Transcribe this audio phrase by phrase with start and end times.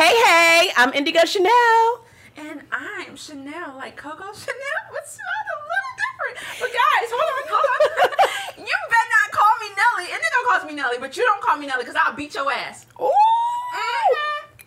[0.00, 2.00] Hey, hey, I'm Indigo Chanel.
[2.38, 6.36] And I'm Chanel, like Coco Chanel, but smelled a little different.
[6.58, 8.08] But guys, hold on, hold on.
[8.64, 10.06] you better not call me Nelly.
[10.08, 12.86] Indigo calls me Nelly, but you don't call me Nelly because I'll beat your ass.
[12.98, 13.10] Ooh.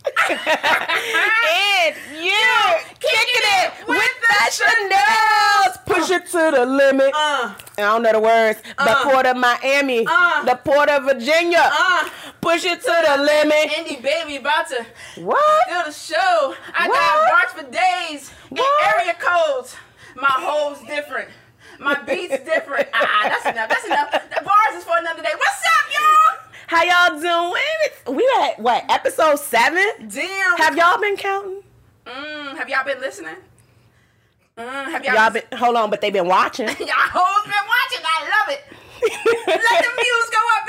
[0.30, 2.54] and you
[3.00, 5.86] kicking it with the Chanels.
[5.86, 7.12] Push it to the limit.
[7.16, 8.62] Uh, I don't know the words.
[8.78, 9.04] The Uh.
[9.04, 10.06] Port of Miami.
[10.08, 10.44] Uh.
[10.44, 11.70] The Port of Virginia.
[11.72, 12.10] uh,
[12.44, 13.78] Push it to the limit.
[13.78, 14.86] Indy baby about to
[15.22, 15.40] What?
[15.70, 16.56] do the show.
[16.76, 17.00] I What?
[17.00, 18.96] got bars for days What?
[19.00, 19.76] area codes.
[20.16, 21.30] My hoes different.
[21.80, 22.88] My beats different.
[22.94, 23.70] Ah, that's enough.
[23.70, 24.12] That's enough.
[24.12, 25.32] The bars is for another day.
[25.36, 26.50] What's up, y'all?
[26.68, 27.62] How y'all doing?
[27.86, 30.10] It's- We at what episode seven?
[30.10, 30.58] Damn.
[30.58, 31.64] Have y'all been counting?
[32.06, 33.38] Mm, have y'all been listening?
[34.58, 36.68] Mm, have y'all, Y'all been hold on, but they've been watching.
[36.68, 38.06] y'all hoes been watching?
[38.06, 38.64] I love it.
[39.48, 40.63] Let the views go up.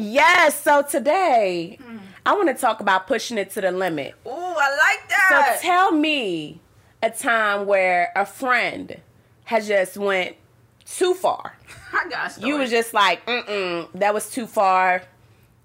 [0.00, 0.60] Yes.
[0.62, 1.78] So today,
[2.26, 4.14] I want to talk about pushing it to the limit.
[4.26, 5.58] Ooh, I like that.
[5.60, 6.60] So tell me
[7.02, 9.00] a time where a friend
[9.44, 10.36] has just went
[10.84, 11.56] too far.
[11.92, 12.48] I got stories.
[12.48, 15.02] You was just like, mm mm, that was too far.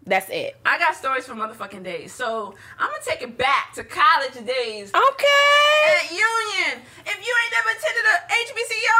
[0.08, 0.56] That's it.
[0.66, 2.13] I got stories from motherfucking days.
[2.13, 5.95] So I'm gonna take it back to college days Okay.
[5.97, 6.80] at Union.
[7.06, 8.97] If you ain't never attended a HBCU,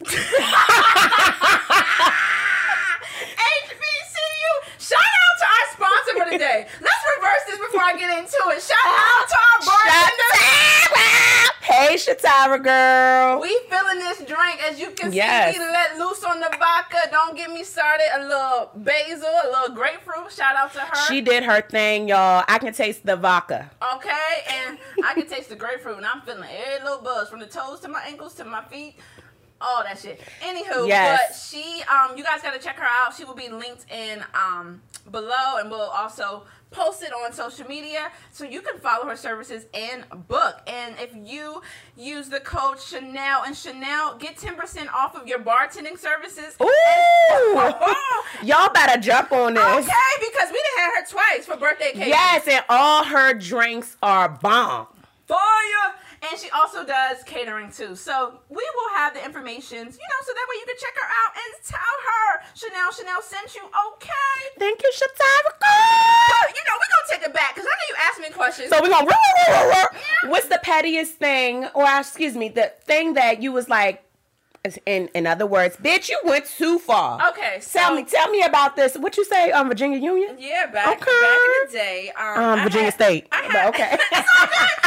[3.30, 3.69] HBCU.
[4.90, 6.66] Shout out to our sponsor for the day.
[6.80, 8.60] Let's reverse this before I get into it.
[8.62, 10.30] Shout out to our bartender.
[11.62, 13.40] Hey, Shatara girl.
[13.40, 15.54] We feeling this drink as you can Yes.
[15.54, 15.60] see.
[15.60, 16.98] We let loose on the vodka.
[17.12, 18.06] Don't get me started.
[18.16, 20.32] A little basil, a little grapefruit.
[20.32, 20.96] Shout out to her.
[21.06, 22.44] She did her thing, y'all.
[22.48, 23.70] I can taste the vodka.
[23.94, 27.46] Okay, and I can taste the grapefruit, and I'm feeling every little buzz from the
[27.46, 28.96] toes to my ankles to my feet,
[29.60, 30.20] all that shit.
[30.42, 31.20] Anywho, Yes.
[31.28, 33.14] but she, um, you guys gotta check her out.
[33.14, 38.12] She will be linked in um below, and we'll also post it on social media
[38.30, 40.60] so you can follow her services and book.
[40.68, 41.62] And if you
[41.96, 46.54] use the code Chanel and Chanel, get ten percent off of your bartending services.
[46.62, 46.66] Ooh.
[48.46, 49.62] y'all better jump on this.
[49.64, 52.08] Okay, because we done had her twice for birthday cake.
[52.08, 54.86] Yes, and all her drinks are bomb.
[55.26, 55.38] fire.
[56.28, 57.96] And she also does catering too.
[57.96, 61.08] So we will have the information, you know, so that way you can check her
[61.08, 63.62] out and tell her Chanel Chanel sent you.
[63.64, 64.38] Okay.
[64.58, 65.50] Thank you, Shatara
[66.54, 68.70] you know, we're gonna take it back because I know you asked me questions.
[68.70, 69.88] So we're gonna.
[70.30, 74.04] What's the pettiest thing, or excuse me, the thing that you was like,
[74.86, 77.30] in in other words, bitch, you went too far.
[77.30, 78.94] okay, so Tell me, tell me about this.
[78.96, 80.36] What you say, um, Virginia Union?
[80.38, 81.20] Yeah, back Okay.
[81.20, 82.12] back in the day.
[82.16, 83.26] Um, Um, Virginia had- State.
[83.32, 83.90] Had, okay.
[83.96, 84.00] good.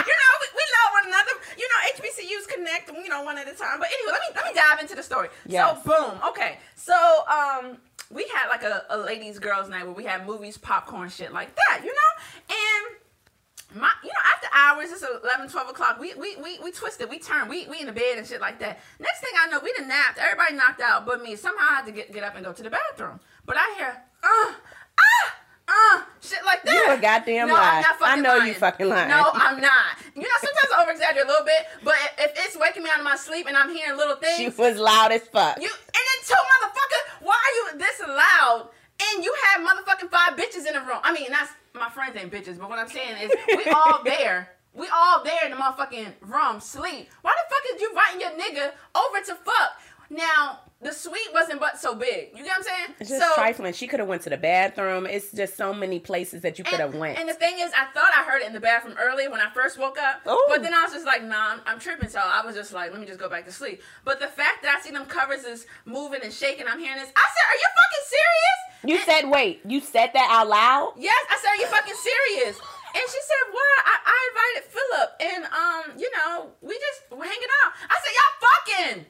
[0.06, 1.32] You know, we, we love one another.
[1.58, 3.80] You know, HBCUs connect, you know, one at a time.
[3.80, 5.30] But anyway, let me let me dive into the story.
[5.48, 5.78] Yes.
[5.84, 6.20] So boom.
[6.30, 6.58] Okay.
[6.76, 6.94] So
[7.28, 7.78] um
[8.12, 11.56] we had like a, a ladies girls night where we had movies, popcorn, shit like
[11.56, 12.56] that, you know?
[12.56, 16.00] And my, you know, after hours, it's 11, 12 o'clock.
[16.00, 18.60] We, we, we, we twisted, we turned, we, we in the bed and shit like
[18.60, 18.80] that.
[19.00, 20.20] Next thing I know, we done napped.
[20.20, 21.36] Everybody knocked out but me.
[21.36, 23.20] Somehow I had to get, get up and go to the bathroom.
[23.46, 24.54] But I hear, uh,
[25.00, 26.74] ah, uh, shit like that.
[26.74, 27.78] You a goddamn no, lie.
[27.78, 29.10] I'm not fucking I know you fucking lying.
[29.10, 29.98] No, I'm not.
[30.16, 33.00] You know, sometimes I over exaggerate a little bit, but if it's waking me out
[33.00, 35.58] of my sleep and I'm hearing little things, She was loud as fuck.
[35.62, 38.70] you and then two motherfucker, why are you this loud?
[39.02, 41.00] And you have motherfucking five bitches in the room.
[41.04, 44.50] I mean, that's my friends ain't bitches, but what I'm saying is we all there.
[44.76, 47.10] We all there in the motherfucking room, sleep.
[47.22, 49.72] Why the fuck is you inviting your nigga over to fuck?
[50.10, 52.30] Now, the suite wasn't but so big.
[52.32, 52.96] You get what I'm saying?
[53.00, 53.74] It's just trifling.
[53.74, 55.06] She could have went to the bathroom.
[55.06, 57.18] It's just so many places that you could have went.
[57.18, 59.50] and the thing is, I thought I heard it in the bathroom earlier when I
[59.54, 60.22] first woke up.
[60.28, 60.46] Ooh.
[60.50, 62.10] But then I was just like, nah, I'm, I'm tripping.
[62.10, 63.82] So I was just like, let me just go back to sleep.
[64.04, 67.12] But the fact that I see them covers is moving and shaking, I'm hearing this.
[67.16, 68.60] I said, are you fucking serious?
[68.86, 70.94] you said, wait, you said that out loud?
[70.98, 72.60] Yes, I said, are you fucking serious?
[72.96, 73.80] And she said, what?
[73.86, 77.74] I, I invited Philip, and um, you know, we just were hanging out.
[77.90, 79.06] I said, y'all fucking.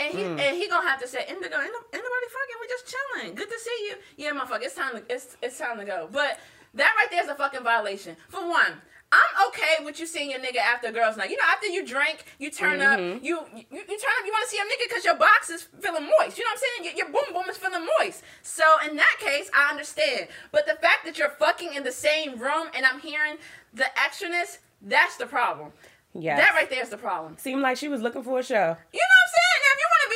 [0.00, 0.40] And he mm.
[0.40, 2.58] and he gonna have to say, Indigo, ain't, no- nobody fucking.
[2.60, 3.34] We just chilling.
[3.34, 3.94] Good to see you.
[4.16, 6.08] Yeah, motherfucker, it's time to it's it's time to go.
[6.10, 6.40] But
[6.74, 8.16] that right there is a fucking violation.
[8.30, 8.80] For one,
[9.12, 11.30] I'm okay with you seeing your nigga after girls' night.
[11.30, 13.22] You know, after you drink, you turn up, mm-hmm.
[13.24, 14.24] you, you you turn up.
[14.24, 16.38] You want to see your nigga because your box is feeling moist.
[16.38, 16.96] You know what I'm saying?
[16.96, 18.22] Your, your boom boom is feeling moist.
[18.42, 20.28] So in that case, I understand.
[20.50, 23.36] But the fact that you're fucking in the same room and I'm hearing
[23.74, 25.72] the extraness, that's the problem.
[26.12, 27.36] Yeah, That right there is the problem.
[27.38, 28.76] Seemed like she was looking for a show.
[28.92, 29.19] You know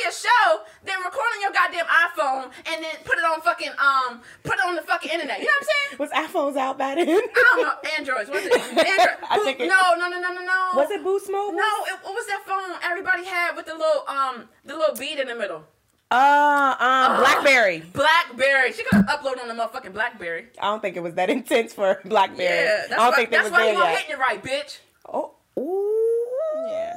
[0.07, 4.21] a show, then record on your goddamn iPhone and then put it on fucking um,
[4.43, 5.39] put it on the fucking internet.
[5.39, 5.99] You know what I'm saying?
[5.99, 7.09] Was iPhones out by then?
[7.09, 7.89] I don't know.
[7.97, 8.29] Androids.
[8.29, 8.53] Was it?
[8.53, 9.17] Android.
[9.29, 10.69] I think it- no, no, no, no, no, no.
[10.75, 11.57] Was it Boost Mobile?
[11.57, 11.71] No.
[11.87, 15.27] It, what was that phone everybody had with the little um, the little bead in
[15.27, 15.63] the middle?
[16.11, 17.79] Uh, um, Blackberry.
[17.91, 18.71] Blackberry.
[18.73, 20.47] She gonna upload on the motherfucking Blackberry.
[20.59, 22.43] I don't think it was that intense for Blackberry.
[22.43, 24.43] Yeah, that's I don't why, think they that's was why he won't hitting it right,
[24.43, 24.77] bitch.
[25.11, 26.67] Oh, ooh.
[26.69, 26.93] Yeah.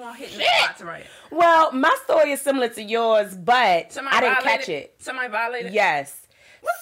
[0.00, 0.48] He won't hit the Shit.
[0.62, 1.04] spots right.
[1.30, 4.94] Well, my story is similar to yours, but Somebody I didn't violated, catch it.
[4.98, 5.74] Somebody violated.
[5.74, 6.26] Yes.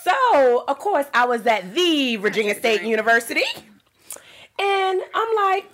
[0.05, 3.43] So, of course, I was at the Virginia State University.
[4.61, 5.67] And I'm like,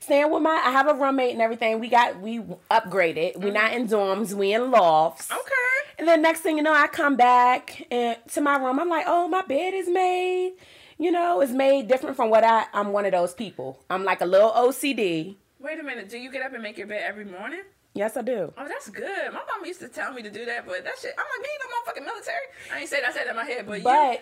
[0.00, 1.80] staying with my, I have a roommate and everything.
[1.80, 2.40] We got, we
[2.70, 3.38] upgraded.
[3.38, 5.30] We're not in dorms, we in lofts.
[5.30, 5.92] Okay.
[5.98, 8.78] And then next thing you know, I come back and to my room.
[8.78, 10.52] I'm like, oh, my bed is made.
[10.98, 12.66] You know, it's made different from what I.
[12.74, 13.78] I'm one of those people.
[13.88, 15.36] I'm like a little OCD.
[15.66, 16.08] Wait a minute.
[16.08, 17.62] Do you get up and make your bed every morning?
[17.92, 18.52] Yes, I do.
[18.58, 19.32] Oh, that's good.
[19.32, 21.14] My mom used to tell me to do that, but that shit.
[21.18, 22.36] I'm like, me no motherfucking military.
[22.74, 23.08] I ain't say that.
[23.08, 23.80] I said that in my head, but,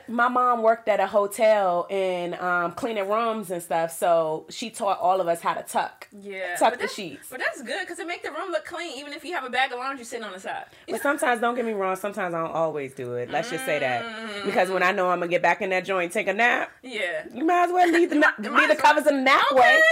[0.08, 0.14] you.
[0.14, 5.00] My mom worked at a hotel and um, cleaning rooms and stuff, so she taught
[5.00, 6.06] all of us how to tuck.
[6.12, 6.54] Yeah.
[6.56, 7.26] Tuck the sheets.
[7.28, 9.50] But that's good because it make the room look clean, even if you have a
[9.50, 10.66] bag of laundry sitting on the side.
[10.88, 13.28] But sometimes, don't get me wrong, sometimes I don't always do it.
[13.28, 14.04] Let's just say that.
[14.04, 14.44] Mm.
[14.44, 17.24] Because when I know I'm gonna get back in that joint take a nap, Yeah.
[17.34, 18.76] you might as well leave the, na- leave the well.
[18.76, 19.60] covers in the nap Okay.
[19.60, 19.82] way.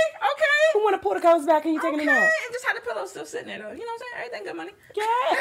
[0.73, 2.09] Who wanna pull the covers back and you taking Okay.
[2.09, 2.23] a nap?
[2.23, 3.73] And just have the pillow still sitting there though.
[3.73, 4.13] You know what I'm saying?
[4.17, 4.73] Everything good money.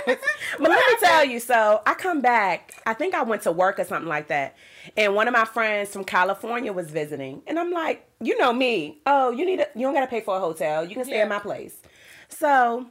[0.06, 0.20] What
[0.60, 2.74] but let me tell you, so I come back.
[2.86, 4.56] I think I went to work or something like that.
[4.98, 7.42] And one of my friends from California was visiting.
[7.48, 9.00] And I'm like, you know me.
[9.06, 10.84] Oh, you need a, you don't gotta pay for a hotel.
[10.86, 11.24] You can stay Yeah.
[11.24, 11.76] at my place.
[12.30, 12.88] So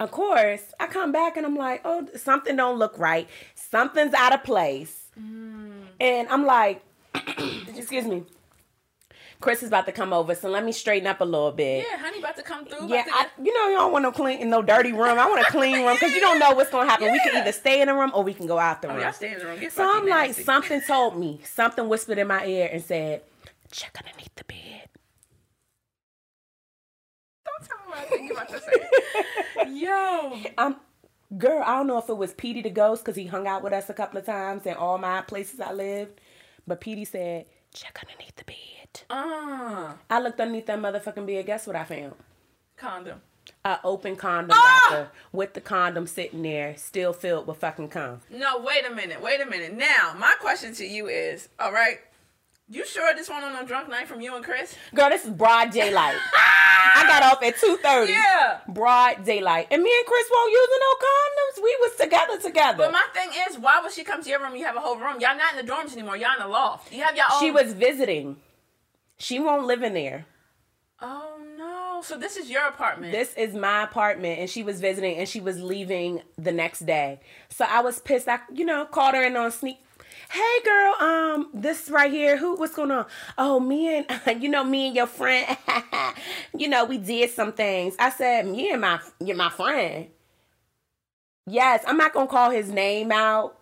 [0.00, 3.28] of course, I come back and I'm like, oh, something don't look right.
[3.54, 5.04] Something's out of place.
[5.20, 5.82] Mm.
[6.00, 6.82] And I'm like,
[7.14, 8.24] excuse me.
[9.42, 11.84] Chris is about to come over, so let me straighten up a little bit.
[11.90, 12.86] Yeah, honey, about to come through.
[12.88, 15.18] Yeah, I, you know, you don't want no clean, no dirty room.
[15.18, 17.12] I want a clean room because you don't know what's gonna happen.
[17.12, 19.00] We can either stay in the room or we can go out the Oh, room.
[19.02, 19.60] y'all stay in the room.
[19.60, 20.44] Get so I'm like, nasty.
[20.44, 23.22] something told me, something whispered in my ear and said,
[23.70, 24.88] "Check underneath the bed."
[27.44, 29.70] Don't tell me what I think you about to say.
[29.72, 30.50] Yo.
[30.58, 30.76] I'm,
[31.36, 33.72] girl, I don't know if it was Petey the ghost because he hung out with
[33.72, 36.20] us a couple of times in all my places I lived,
[36.66, 41.46] but Petey said, "Check underneath the bed." Uh, I looked underneath that motherfucking bed.
[41.46, 42.14] Guess what I found?
[42.76, 43.20] condom.
[43.64, 44.80] A open condom Ah!
[44.90, 48.20] wrapper with the condom sitting there, still filled with fucking cum.
[48.30, 49.20] No, wait a minute.
[49.22, 49.72] Wait a minute.
[49.72, 51.98] Now, my question to you is, all right,
[52.68, 54.74] you sure this one on no drunk night from you and Chris?
[54.94, 56.16] Girl, this is broad daylight.
[56.94, 58.12] I got off at two thirty.
[58.12, 58.58] Yeah.
[58.68, 61.64] Broad daylight, and me and Chris won't using no condoms.
[61.64, 62.78] We was together together.
[62.78, 64.56] But my thing is, why would she come to your room?
[64.56, 65.20] You have a whole room.
[65.20, 66.16] Y'all not in the dorms anymore.
[66.16, 66.92] Y'all in the loft.
[66.92, 67.40] You have your own.
[67.40, 68.36] she was visiting.
[69.18, 70.26] She won't live in there.
[71.00, 72.00] Oh no!
[72.02, 73.12] So this is your apartment.
[73.12, 77.20] This is my apartment, and she was visiting, and she was leaving the next day.
[77.48, 78.28] So I was pissed.
[78.28, 79.78] I, you know, called her in on sneak.
[80.30, 82.36] Hey girl, um, this right here.
[82.36, 82.54] Who?
[82.56, 83.06] What's going on?
[83.36, 84.06] Oh, me and
[84.42, 85.56] you know me and your friend.
[86.56, 87.96] you know we did some things.
[87.98, 90.06] I said me and my you're my friend.
[91.46, 93.58] Yes, I'm not gonna call his name out,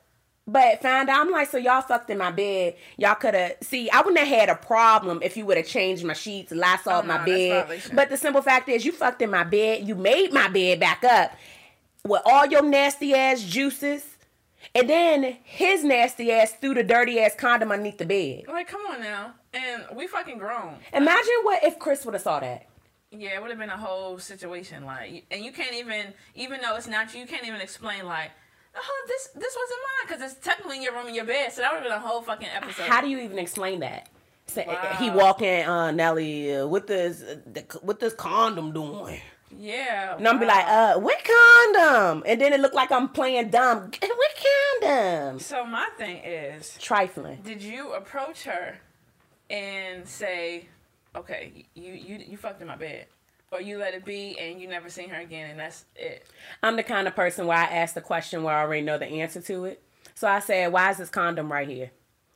[0.51, 2.75] but found out I'm like, so y'all fucked in my bed.
[2.97, 3.89] Y'all could have see.
[3.91, 7.03] I wouldn't have had a problem if you would have changed my sheets, Lysol Oh,
[7.03, 7.97] my no, that's bed.
[7.97, 9.87] But the simple fact is, you fucked in my bed.
[9.87, 11.33] You made my bed back up
[12.05, 14.05] with all your nasty ass juices,
[14.75, 18.45] and then his nasty ass threw the dirty ass condom underneath the bed.
[18.49, 19.35] like, come on now.
[19.53, 20.77] And we fucking grown.
[20.93, 22.67] Imagine what if Chris would have saw that.
[23.13, 24.85] Yeah, it would have been a whole situation.
[24.85, 28.31] Like, and you can't even, even though it's not you, you can't even explain like,
[28.77, 31.53] oh, this this wasn't mine because it's technically in your room in your bed.
[31.53, 32.85] So that would have been a whole fucking episode.
[32.87, 34.09] How do you even explain that?
[34.47, 34.97] Say, Wow.
[34.99, 39.21] He walk in, uh, Nelly, uh, with this, uh, the, what this condom doing?
[39.57, 40.17] yeah.
[40.17, 42.25] And I'm be like, uh, what condom?
[42.27, 43.91] And then it looked like I'm playing dumb.
[44.03, 44.31] What
[44.81, 45.39] condom?
[45.39, 47.43] So my thing is, Trifling.
[47.45, 48.79] did you approach her
[49.49, 50.67] and say,
[51.15, 53.07] okay, you you you fucked in my bed,
[53.53, 56.27] or you let it be and you never seen her again and that's it?
[56.63, 59.07] I'm the kind of person where I ask the question where I already know the
[59.07, 59.83] answer to it.
[60.15, 61.91] So I said, why is this condom right here?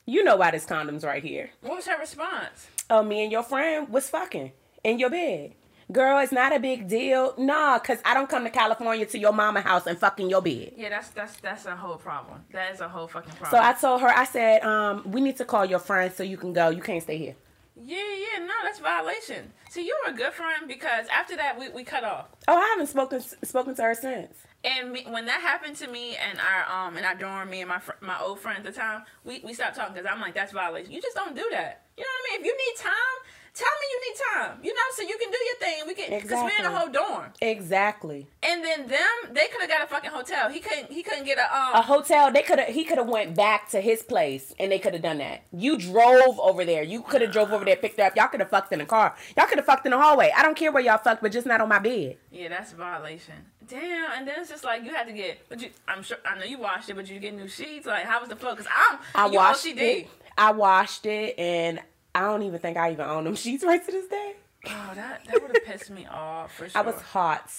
[0.07, 1.51] You know why this condom's right here.
[1.61, 2.69] What was her response?
[2.91, 4.53] Oh, me and your friend was fucking
[4.83, 5.55] in your bed.
[5.93, 7.35] Girl, it's not a big deal.
[7.37, 10.73] Nah, cause I don't come to California to your mama house and fucking your bed.
[10.77, 12.41] Yeah, that's that's that's a whole problem.
[12.53, 13.51] That is a whole fucking problem.
[13.51, 13.59] So.
[13.59, 16.55] I told her, I said, um, we need to call your friend so you can
[16.55, 16.71] go.
[16.71, 17.37] You can't stay here.
[17.77, 19.53] Yeah, yeah, no, that's violation.
[19.71, 22.27] See, you were a good friend because after that we, we cut off.
[22.47, 24.37] Oh, I haven't spoken spoken to her since.
[24.63, 27.69] And me, when that happened to me and our um and our dorm, me and
[27.69, 30.35] my fr- my old friend at the time, we, we stopped talking because I'm like,
[30.35, 30.93] that's violation.
[30.93, 31.83] You just don't do that.
[31.97, 32.41] You know what I mean?
[32.41, 33.19] If you need time,
[33.55, 34.59] tell me you need time.
[34.63, 35.83] You know, so you can do your thing.
[35.87, 37.31] We can because we're in a whole dorm.
[37.41, 38.27] Exactly.
[38.43, 40.51] And then them, they could have got a fucking hotel.
[40.51, 40.91] He couldn't.
[40.93, 41.85] He couldn't get a A um.
[41.85, 42.33] hotel.
[42.33, 42.69] They could have.
[42.69, 45.43] He could have went back to his place, and they could have done that.
[45.53, 46.83] You drove over there.
[46.83, 48.17] You could have drove over there, picked her up.
[48.17, 49.15] Y'all could have fucked in the car.
[49.37, 50.33] Y'all could have fucked in the hallway.
[50.37, 52.17] I don't care where y'all fucked, but just not on my bed.
[52.31, 53.35] Yeah, that's a violation.
[53.67, 56.39] Damn, and then it's just like you had to get, but you, I'm sure I
[56.39, 57.87] know you washed it, but you get new sheets.
[57.87, 58.55] Like, how was the flow?
[58.55, 60.09] Cause I'm, I washed it.
[60.37, 61.81] I washed it, and
[62.15, 64.35] I don't even think I even own them sheets right to this day.
[64.67, 66.81] Oh, that that would have pissed me off for sure.
[66.81, 67.51] I was hot,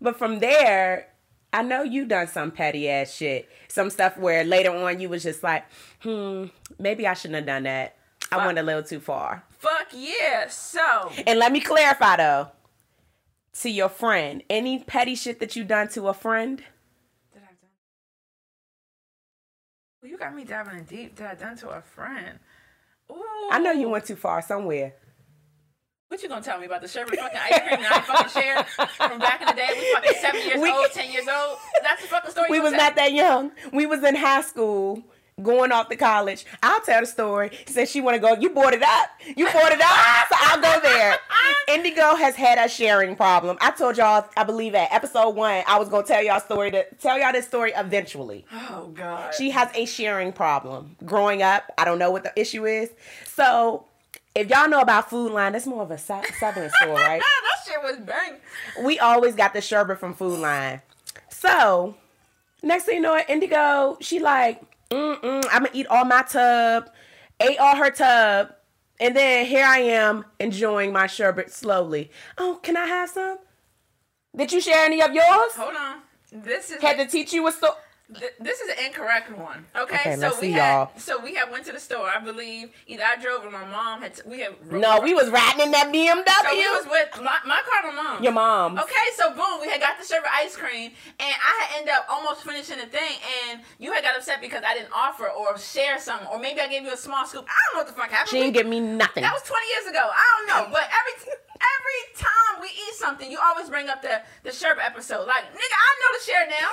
[0.00, 1.08] but from there,
[1.52, 3.48] I know you done some petty ass shit.
[3.68, 5.64] Some stuff where later on you was just like,
[6.02, 6.46] hmm,
[6.78, 7.96] maybe I shouldn't have done that.
[8.30, 9.44] I went a little too far.
[9.58, 10.48] Fuck yeah.
[10.48, 12.48] So And let me clarify though,
[13.60, 16.58] to your friend, any petty shit that you done to a friend,
[17.32, 17.70] did I done?
[20.02, 21.16] Well, You got me diving in deep.
[21.16, 22.38] Did I done to a friend?
[23.12, 23.48] Ooh.
[23.50, 24.94] I know you went too far somewhere.
[26.08, 28.66] What you gonna tell me about the sherbet fucking ice cream that I fucking shared
[28.90, 29.68] from back in the day?
[29.76, 31.58] We fucking seven years We- old, ten years old.
[31.82, 32.46] That's the fucking story.
[32.50, 33.50] We was not that young.
[33.72, 35.02] We was in high school.
[35.42, 37.50] Going off to college, I'll tell the story.
[37.66, 38.40] She Said she want to go.
[38.40, 39.10] You bought it up.
[39.36, 41.14] You bought it up, so I'll go there.
[41.68, 43.58] Indigo has had a sharing problem.
[43.60, 46.86] I told y'all, I believe at episode one, I was gonna tell y'all story to
[47.02, 48.46] tell y'all this story eventually.
[48.50, 49.34] Oh god.
[49.34, 50.96] She has a sharing problem.
[51.04, 52.88] Growing up, I don't know what the issue is.
[53.26, 53.84] So,
[54.34, 57.20] if y'all know about Food Lion, that's more of a southern store, right?
[57.66, 58.36] that shit was bang.
[58.86, 60.80] we always got the sherbet from Food Lion.
[61.28, 61.94] So,
[62.62, 66.90] next thing you know, Indigo, she like, mm-mm, I'm gonna eat all my tub,
[67.40, 68.52] ate all her tub,
[69.00, 72.10] and then here I am enjoying my sherbet slowly.
[72.38, 73.38] Oh, can I have some?
[74.34, 75.52] Did you share any of yours?
[75.56, 76.00] Hold on.
[76.32, 77.72] This is Had to teach you a story.
[78.14, 79.66] Th- this is an incorrect one.
[79.74, 80.90] Okay, Okay, so we had y'all.
[80.96, 82.06] so we had went to the store.
[82.08, 84.14] I believe either I drove or my mom had.
[84.14, 86.22] T- we had No, we was riding in that BMW.
[86.22, 88.22] So we was with my, my car, my mom.
[88.22, 88.78] Your mom.
[88.78, 92.06] Okay, so boom, we had got the sherbet ice cream, and I had ended up
[92.08, 93.18] almost finishing the thing,
[93.50, 96.68] and you had got upset because I didn't offer or share something, or maybe I
[96.68, 97.44] gave you a small scoop.
[97.48, 98.30] I don't know what the fuck happened.
[98.30, 99.22] She didn't give me nothing.
[99.24, 100.06] That was 20 years ago.
[100.06, 104.22] I don't know, but every every time we eat something, you always bring up the
[104.44, 105.26] the sherbet episode.
[105.26, 106.70] Like, nigga, I know the share now.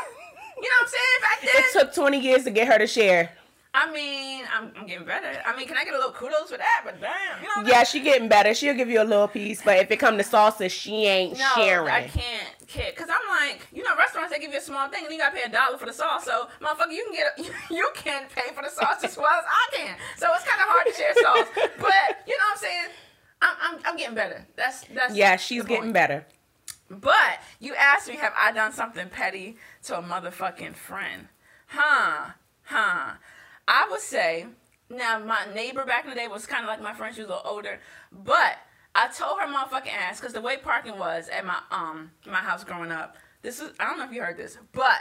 [0.58, 1.22] You know what I'm saying?
[1.22, 3.32] Back then, it took 20 years to get her to share.
[3.76, 5.42] I mean, I'm, I'm getting better.
[5.48, 6.82] I mean, can I get a little kudos for that?
[6.86, 7.68] But damn, you know.
[7.68, 8.54] Yeah, she getting better.
[8.54, 11.50] She'll give you a little piece, but if it come to salsa, she ain't No,
[11.56, 11.90] sharing.
[11.92, 12.96] I can't, kid.
[12.96, 15.36] Cause I'm like, you know, restaurants they give you a small thing and you gotta
[15.36, 16.24] pay a dollar for the sauce.
[16.24, 19.46] So, motherfucker, you can get, a, you can pay for the sauce as well as
[19.48, 19.96] I can.
[20.18, 21.48] So it's kind of hard to share sauce.
[21.80, 22.88] But you know what I'm saying?
[23.42, 24.46] I'm, I'm, I'm getting better.
[24.56, 25.16] That's that's.
[25.16, 26.26] Yeah, she's getting better.
[27.00, 31.28] But you asked me, have I done something petty to a motherfucking friend?
[31.68, 32.32] Huh?
[32.64, 33.14] Huh?
[33.68, 34.46] I would say,
[34.90, 37.16] now my neighbor back in the day was kind of like my friend.
[37.16, 37.80] She was a little older,
[38.12, 38.58] but
[38.96, 42.64] I told her motherfucking ass because the way parking was at my um my house
[42.64, 43.16] growing up.
[43.42, 45.00] This is I don't know if you heard this, but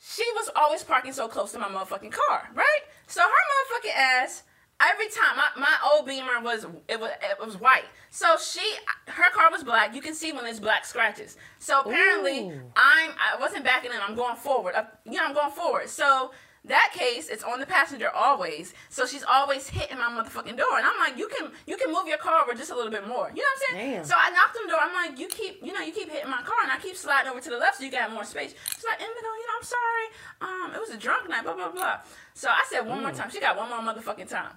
[0.00, 2.80] she was always parking so close to my motherfucking car, right?
[3.06, 4.42] So her motherfucking ass.
[4.78, 8.60] Every time my, my old Beamer was it was it was white, so she
[9.08, 9.94] her car was black.
[9.94, 11.38] You can see when there's black scratches.
[11.58, 12.60] So apparently Ooh.
[12.76, 13.98] I'm I wasn't backing in.
[14.06, 14.74] I'm going forward.
[14.74, 15.88] Uh, you know I'm going forward.
[15.88, 16.32] So
[16.66, 18.74] that case it's on the passenger always.
[18.90, 22.06] So she's always hitting my motherfucking door, and I'm like, you can you can move
[22.06, 23.30] your car over just a little bit more.
[23.34, 23.92] You know what I'm saying?
[23.92, 24.04] Damn.
[24.04, 24.80] So I knocked on the door.
[24.82, 27.30] I'm like, you keep you know you keep hitting my car, and I keep sliding
[27.30, 28.54] over to the left so you got more space.
[28.74, 30.06] She's like, Indigo, you know I'm sorry.
[30.42, 31.44] Um, it was a drunk night.
[31.44, 32.00] Blah blah blah.
[32.34, 33.30] So I said one more time.
[33.30, 34.52] She got one more motherfucking time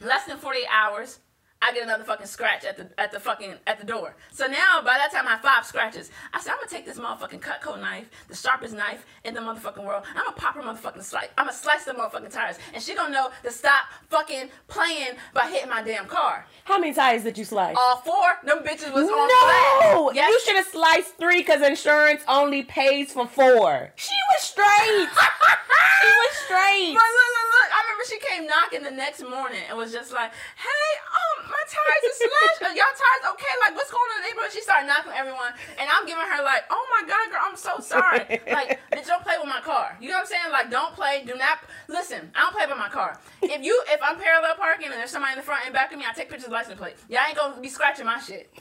[0.00, 1.18] less than 48 hours
[1.62, 4.16] I get another fucking scratch at the at the fucking at the door.
[4.32, 6.10] So now by that time I have five scratches.
[6.32, 9.84] I said I'm gonna take this motherfucking Cutco knife, the sharpest knife in the motherfucking
[9.84, 10.04] world.
[10.16, 11.28] I'm gonna pop her motherfucking slice.
[11.36, 15.48] I'm gonna slice the motherfucking tires, and she gonna know to stop fucking playing by
[15.50, 16.46] hitting my damn car.
[16.64, 17.76] How many tires did you slice?
[17.78, 19.92] All four, them bitches was on flat.
[19.96, 20.30] no, Yes.
[20.30, 23.92] you should have sliced three because insurance only pays for four.
[23.96, 25.08] She was straight.
[26.00, 26.94] she was straight.
[26.94, 27.49] Look, look, look.
[27.80, 31.62] I remember she came knocking the next morning and was just like, hey, um, my
[31.64, 32.60] tires are slashed.
[32.68, 33.54] Are y'all tires okay?
[33.64, 34.52] Like, what's going on in the neighborhood?
[34.52, 35.56] She started knocking everyone.
[35.80, 38.20] And I'm giving her, like, oh my God, girl, I'm so sorry.
[38.52, 39.96] like, bitch, don't play with my car.
[39.96, 40.52] You know what I'm saying?
[40.52, 41.24] Like, don't play.
[41.24, 41.64] Do not.
[41.88, 43.16] Listen, I don't play with my car.
[43.40, 45.96] If you, if I'm parallel parking and there's somebody in the front and back of
[45.96, 47.00] me, I take pictures of the license plate.
[47.08, 48.52] Y'all ain't gonna be scratching my shit.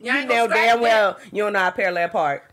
[0.00, 2.49] Y'all You know damn well you don't know how parallel park.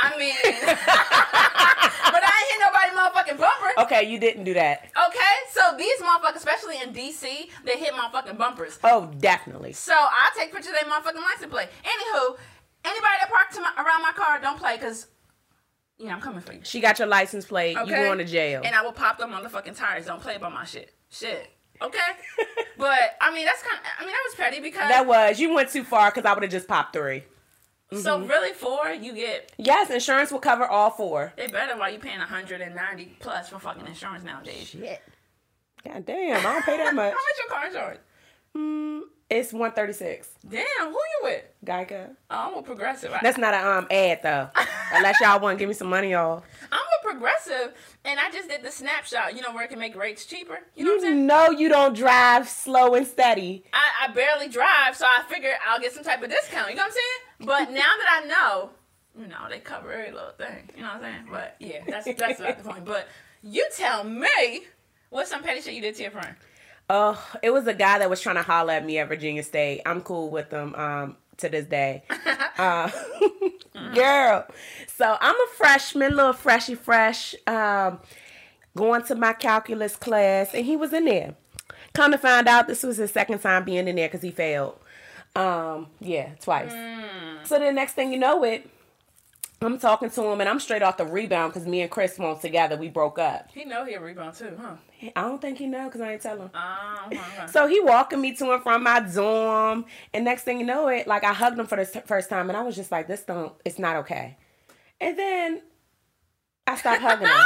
[0.00, 3.82] I mean, but I ain't hit nobody motherfucking bumper.
[3.82, 4.90] Okay, you didn't do that.
[5.06, 7.22] Okay, so these motherfuckers, especially in DC,
[7.64, 8.78] they hit motherfucking bumpers.
[8.84, 9.72] Oh, definitely.
[9.72, 11.68] So I take pictures of their motherfucking license plate.
[11.84, 12.36] Anywho,
[12.84, 15.06] anybody that parked to my, around my car, don't play, cause
[15.98, 16.60] yeah, I'm coming for you.
[16.64, 17.76] She got your license plate.
[17.76, 18.62] You going to jail.
[18.64, 20.06] and I will pop them motherfucking tires.
[20.06, 20.92] Don't play about my shit.
[21.10, 21.48] Shit.
[21.80, 21.98] Okay,
[22.78, 23.76] but I mean that's kind.
[23.78, 26.32] of I mean that was petty because that was you went too far because I
[26.32, 27.24] would have just popped three.
[27.94, 28.28] So Mm-hmm.
[28.28, 31.32] really four you get Yes, insurance will cover all four.
[31.36, 34.68] they better while you paying 190 plus for fucking insurance nowadays.
[34.68, 35.02] Shit.
[35.84, 37.12] God damn, I don't pay that much.
[37.12, 38.00] How much your car insurance?
[38.56, 40.28] Mm, it's one thirty six.
[40.46, 41.42] Damn, who you with?
[41.64, 42.10] Geico.
[42.30, 43.10] Oh, I'm a Progressive.
[43.22, 44.50] That's not an um ad though.
[44.92, 46.44] Unless y'all want to give me some money off.
[46.70, 47.72] I'm a progressive,
[48.04, 49.34] and I just did the snapshot.
[49.34, 50.58] You know where it can make rates cheaper.
[50.76, 51.26] You know what I'm You saying?
[51.26, 53.64] know you don't drive slow and steady.
[53.72, 56.68] I, I barely drive, so I figure I'll get some type of discount.
[56.70, 57.04] You know what I'm saying?
[57.44, 58.70] But now that I know,
[59.18, 60.70] you know, they cover every little thing.
[60.76, 61.28] You know what I'm saying?
[61.30, 62.84] But yeah, that's that's not the point.
[62.84, 63.08] But
[63.42, 64.28] you tell me,
[65.10, 66.34] what's some petty shit you did to your friend?
[66.88, 69.82] Oh, it was a guy that was trying to holler at me at Virginia State.
[69.86, 72.04] I'm cool with him um, to this day.
[72.58, 72.90] Uh,
[73.94, 74.46] girl.
[74.86, 77.98] So I'm a freshman, little freshy fresh, um,
[78.76, 81.34] going to my calculus class, and he was in there.
[81.94, 84.78] Come to find out, this was his second time being in there because he failed.
[85.34, 86.72] Um, yeah, twice.
[87.44, 88.68] So the next thing you know, it.
[89.60, 92.40] I'm talking to him, and I'm straight off the rebound because me and Chris won't
[92.40, 92.76] together.
[92.76, 93.48] We broke up.
[93.54, 94.74] He know he a rebound too, huh?
[95.14, 96.50] I don't think he know because I ain't tell him.
[97.06, 97.20] Okay.
[97.48, 101.06] So he walking me to and from my dorm, and next thing you know, it
[101.06, 103.52] like I hugged him for the first time, and I was just like, "This don't,
[103.64, 104.36] it's not okay."
[105.00, 105.62] And then
[106.66, 107.34] I stopped hugging him.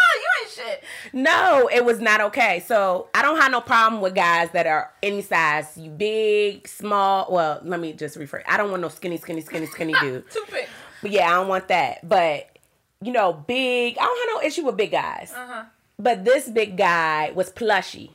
[0.55, 0.85] Shit.
[1.13, 2.63] No, it was not okay.
[2.67, 5.77] So I don't have no problem with guys that are any size.
[5.77, 7.27] You big, small.
[7.31, 8.43] Well, let me just rephrase.
[8.47, 10.31] I don't want no skinny, skinny, skinny, skinny dude.
[10.31, 10.67] Too big.
[11.03, 12.09] But yeah, I don't want that.
[12.09, 12.59] But
[13.03, 13.97] you know, big.
[13.99, 15.33] I don't have no issue with big guys.
[15.35, 15.65] Uh huh.
[15.99, 18.13] But this big guy was plushy.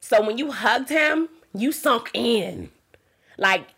[0.00, 2.70] So when you hugged him, you sunk in.
[3.38, 3.68] Like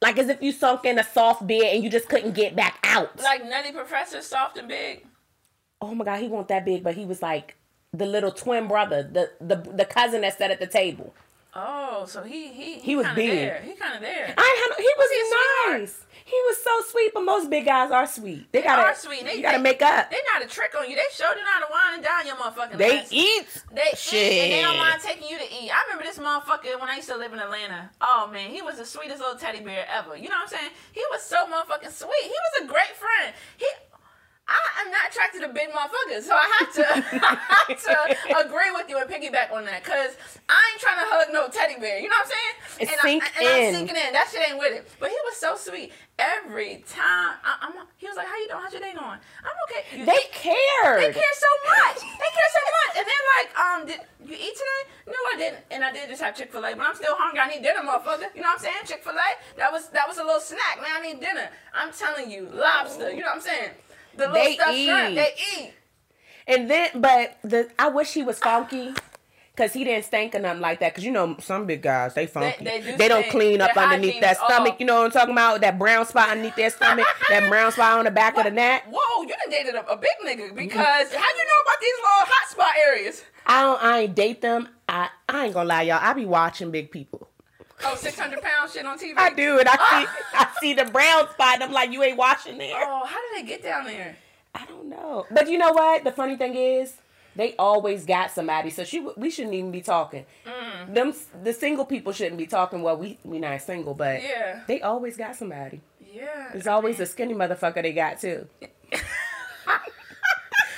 [0.00, 2.78] like as if you sunk in a soft bed and you just couldn't get back
[2.84, 3.18] out.
[3.20, 5.04] Like Nutty Professor, soft and big.
[5.80, 7.56] Oh my god, he wasn't that big, but he was like
[7.92, 11.14] the little twin brother, the the the cousin that sat at the table.
[11.52, 13.30] Oh, so he he He was big.
[13.30, 13.60] There.
[13.64, 14.32] He kind of there.
[14.38, 16.06] I had he was he nice.
[16.24, 18.46] He was so sweet, but most big guys are sweet.
[18.52, 19.24] They, They gotta are sweet.
[19.24, 20.10] They, you gotta they- make up.
[20.12, 20.94] They know a trick on you.
[20.94, 23.48] They showed you how to wine and dine your motherfucking They eat.
[23.74, 24.32] They Shit.
[24.32, 25.72] eat and they don't mind taking you to eat.
[25.74, 27.90] I remember this motherfucker when I used to live in Atlanta.
[28.00, 30.16] Oh man, he was the sweetest little teddy bear ever.
[30.16, 30.70] You know what I'm saying?
[30.92, 32.22] He was so motherfucking sweet.
[32.22, 33.34] He was a great friend.
[33.56, 33.66] He
[34.50, 36.84] I am not attracted to big motherfuckers, so I have to
[37.22, 37.38] I
[37.70, 40.16] have to agree with you and piggyback on that, cause
[40.48, 41.98] I ain't trying to hug no teddy bear.
[42.00, 42.54] You know what I'm saying?
[42.82, 43.54] It and sink I, and in.
[43.54, 44.12] I'm sinking in.
[44.12, 44.90] That shit ain't with it.
[44.98, 47.38] But he was so sweet every time.
[47.46, 47.72] I, I'm.
[47.96, 48.60] He was like, "How you doing?
[48.62, 49.82] How's your day going?" I'm okay.
[50.02, 50.98] You- They care.
[50.98, 52.02] they care so much.
[52.02, 52.92] They care so much.
[52.98, 54.82] And then like, um, did you eat today?
[55.06, 55.62] No, I didn't.
[55.70, 57.40] And I did just have Chick Fil A, but I'm still hungry.
[57.40, 58.34] I need dinner, motherfucker.
[58.34, 58.82] You know what I'm saying?
[58.86, 59.28] Chick Fil A.
[59.58, 60.90] That was that was a little snack, man.
[60.90, 61.48] I need dinner.
[61.74, 63.10] I'm telling you, lobster.
[63.10, 63.70] You know what I'm saying?
[64.16, 65.10] The They stuffed shrimp.
[65.10, 65.14] eat.
[65.14, 65.72] They eat.
[66.46, 68.92] And then, but the I wish he was funky.
[69.56, 70.94] Cause he didn't stink or nothing like that.
[70.94, 72.64] Cause you know some big guys they funky.
[72.64, 74.74] they do don't clean up underneath that stomach.
[74.74, 74.80] off.
[74.80, 75.60] You know what I'm talking about?
[75.60, 77.06] That brown spot underneath their stomach.
[77.28, 78.84] that brown spot on the back of the neck.
[78.90, 81.94] Whoa, you done dated a, a big nigga because how do you know about these
[81.96, 83.22] little hot spot areas?
[83.44, 83.82] I don't.
[83.82, 84.68] I ain't date them.
[84.88, 85.98] I I ain't gonna lie, y'all.
[86.00, 87.28] I be watching big people.
[87.84, 89.14] Oh, 600 pound shit on TV.
[89.16, 92.16] I do, and I see I see the brown spot, and I'm like, you ain't
[92.16, 92.74] watching there.
[92.76, 94.16] Oh, how did they get down there?
[94.54, 95.26] I don't know.
[95.30, 96.04] But you know what?
[96.04, 96.94] The funny thing is,
[97.36, 98.70] they always got somebody.
[98.70, 100.26] So she, we shouldn't even be talking.
[100.44, 100.94] Mm.
[100.94, 102.82] Them, the single people shouldn't be talking.
[102.82, 104.60] Well, we we not single, but Yeah.
[104.66, 105.80] they always got somebody.
[106.12, 106.48] Yeah.
[106.52, 108.46] There's always a skinny motherfucker they got too.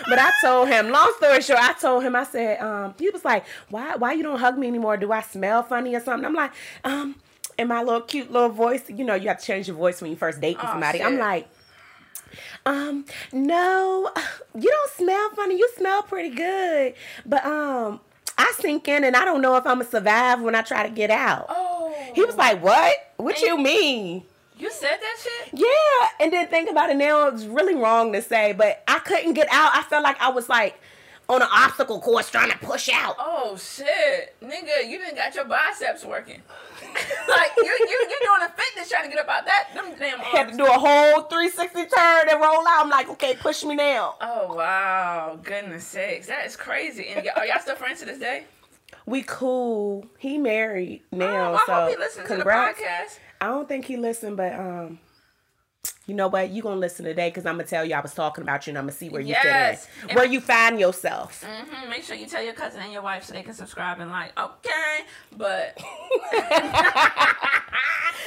[0.09, 3.25] But I told him, long story short, I told him, I said, um, he was
[3.25, 4.97] like, why, why you don't hug me anymore?
[4.97, 6.27] Do I smell funny or something?
[6.27, 6.53] I'm like,
[6.85, 7.17] um,
[7.59, 10.11] in my little cute little voice, you know, you have to change your voice when
[10.11, 11.03] you first date Oh, somebody.
[11.03, 11.49] I'm like,
[12.65, 14.11] um, no,
[14.55, 15.59] you don't smell funny.
[15.59, 16.95] You smell pretty good,
[17.27, 18.01] but um,
[18.39, 20.91] I sink in and I don't know if I'm gonna survive when I try to
[20.95, 21.47] get out.
[21.49, 21.95] Oh.
[22.15, 22.95] He was like, what?
[23.17, 24.25] What you mean?
[24.63, 25.59] You said that shit?
[25.61, 27.27] Yeah, and then think about it now.
[27.27, 29.73] It's really wrong to say, but I couldn't get out.
[29.75, 30.81] I felt like I was like
[31.29, 33.17] on an obstacle course trying to push out.
[33.19, 36.43] Oh shit, nigga, you didn't got your biceps working.
[37.29, 40.21] like you, you, you doing a fitness trying to get up out that them damn
[40.21, 42.85] I had to do a whole 360 turn and roll out.
[42.85, 44.15] I'm like, okay, push me now.
[44.21, 47.09] Oh wow, goodness sakes, that is crazy.
[47.09, 48.45] And y- are y'all still friends to this day?
[49.07, 50.07] We cool.
[50.19, 52.81] He married Oh, now, I so hope he listens congrats.
[53.43, 53.51] To the podcast.
[53.51, 54.99] I don't think he listened, but um,
[56.07, 56.51] you know what?
[56.51, 58.79] You gonna listen today because I'm gonna tell you I was talking about you and
[58.79, 59.87] I'm gonna see where you Yes.
[59.87, 61.45] fit in, where you find yourself.
[61.45, 64.11] hmm Make sure you tell your cousin and your wife so they can subscribe and
[64.11, 64.39] like.
[64.39, 65.05] Okay,
[65.37, 65.79] but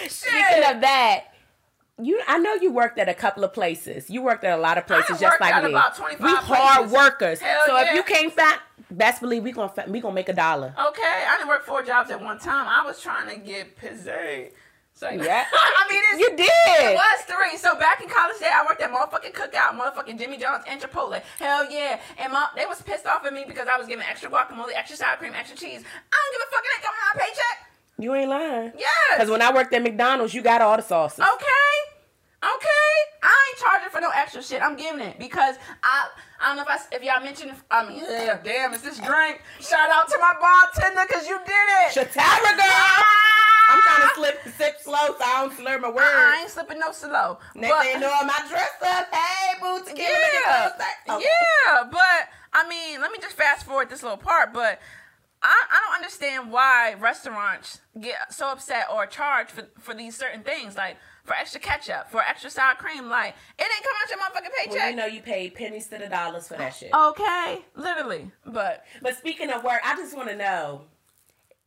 [0.07, 1.25] Speaking of that,
[2.01, 4.09] you I know you worked at a couple of places.
[4.09, 5.69] You worked at a lot of places, just like at me.
[5.71, 6.93] about 25 we hard places.
[6.93, 7.39] workers.
[7.39, 7.89] Hell so yeah.
[7.89, 8.59] if you can't find,
[8.91, 10.75] best believe we gonna we gonna make a dollar.
[10.89, 12.67] okay, I didn't work four jobs at one time.
[12.67, 14.47] I was trying to get pizza.
[14.95, 15.43] So Yeah.
[15.53, 16.91] I mean, it's, You did.
[16.91, 17.57] It was three.
[17.57, 21.21] So back in college day, I worked at motherfucking Cookout, motherfucking Jimmy John's, and Chipotle.
[21.37, 21.99] Hell yeah.
[22.17, 24.95] And my, they was pissed off at me because I was giving extra guacamole, extra
[24.95, 25.83] sour cream, extra cheese.
[25.83, 26.63] I don't give a fuck.
[26.63, 27.57] It ain't coming out of my paycheck.
[27.97, 28.71] You ain't lying.
[28.77, 28.89] Yes.
[29.15, 31.19] Because when I worked at McDonald's, you got all the sauces.
[31.19, 31.75] Okay.
[32.43, 32.91] Okay.
[33.23, 34.61] I ain't charging for no extra shit.
[34.61, 36.07] I'm giving it because I
[36.39, 37.51] I don't know if I if y'all mentioned.
[37.71, 39.41] I mean, yeah, damn, it's this drink.
[39.59, 41.93] Shout out to my bartender because you did it.
[41.95, 43.24] Shatara girl.
[43.69, 44.13] I'm trying to ah!
[44.15, 45.99] slip sip slow so I don't slur my words.
[46.01, 47.39] I ain't slipping no slow.
[47.55, 49.13] Next But- thing you know, I'm my dress up.
[49.13, 50.83] Hey, boots, get yeah, okay.
[51.09, 51.19] Oh.
[51.19, 54.53] yeah, but I mean, let me just fast forward this little part.
[54.53, 54.79] But
[55.41, 60.41] I, I don't understand why restaurants get so upset or charge for for these certain
[60.41, 63.09] things, like for extra ketchup, for extra sour cream.
[63.09, 64.79] Like it ain't come out your motherfucking paycheck.
[64.79, 66.91] Well, you know you paid pennies to the dollars for that shit.
[66.93, 68.31] Okay, literally.
[68.45, 70.81] But But speaking of work, I just want to know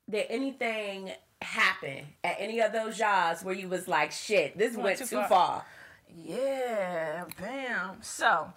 [0.09, 4.99] did anything happen at any of those jobs where you was like, shit, this went,
[4.99, 5.29] too too far.
[5.29, 5.67] far.
[6.25, 7.99] yeah, bam.
[8.03, 8.53] So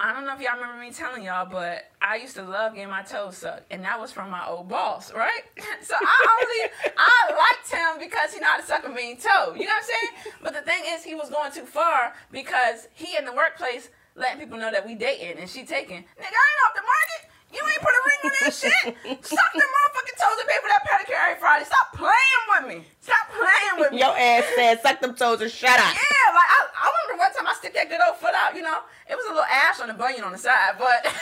[0.00, 2.88] I don't know if y'all remember me telling y'all, but I used to love getting
[2.88, 5.42] my toes sucked, and that was from my old boss, right?
[5.82, 9.54] so I only I liked him because he know how to suck a mean toe.
[9.56, 10.34] You know what I'm saying?
[10.40, 14.38] But the thing is, he was going too far because he in the workplace letting
[14.38, 15.98] people know that we dating and she taking.
[15.98, 17.27] Nigga, I ain't off the market.
[17.52, 18.84] You ain't put a ring on that shit.
[19.24, 21.64] Suck them motherfucking toes and pay for that pedicure every Friday.
[21.64, 22.84] Stop playing with me.
[23.00, 24.00] Stop playing with me.
[24.04, 25.94] Your ass said, suck them toes and shut up.
[25.96, 28.60] Yeah, like I, I remember one time I stick that good old foot out, you
[28.60, 28.84] know.
[29.08, 31.00] It was a little ash on the bunion on the side, but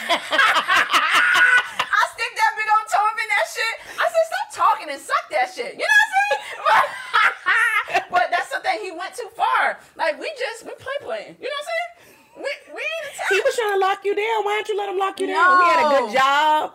[0.82, 3.74] I stick that big old toe up in that shit.
[3.94, 5.78] I said, stop talking and suck that shit.
[5.78, 6.42] You know what I'm saying?
[6.66, 6.82] But,
[8.10, 9.78] but that's the thing, he went too far.
[9.94, 11.36] Like we just we play playing.
[11.38, 11.90] You know what I'm saying?
[12.36, 12.42] We
[12.74, 12.82] we
[13.30, 14.44] He was trying to lock you down.
[14.44, 15.58] Why didn't you let him lock you down?
[15.58, 16.72] We had a good job.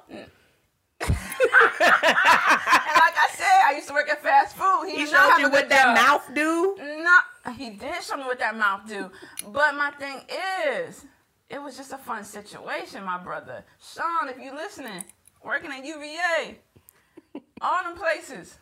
[1.44, 4.86] And like I said, I used to work at fast food.
[4.88, 5.96] He, He showed you what that job.
[5.96, 6.76] mouth do.
[6.80, 9.10] No, he did show me what that mouth do.
[9.48, 10.22] But my thing
[10.68, 11.06] is,
[11.50, 13.64] it was just a fun situation, my brother.
[13.82, 15.04] Sean, if you listening,
[15.44, 16.60] working at UVA,
[17.62, 18.58] all them places,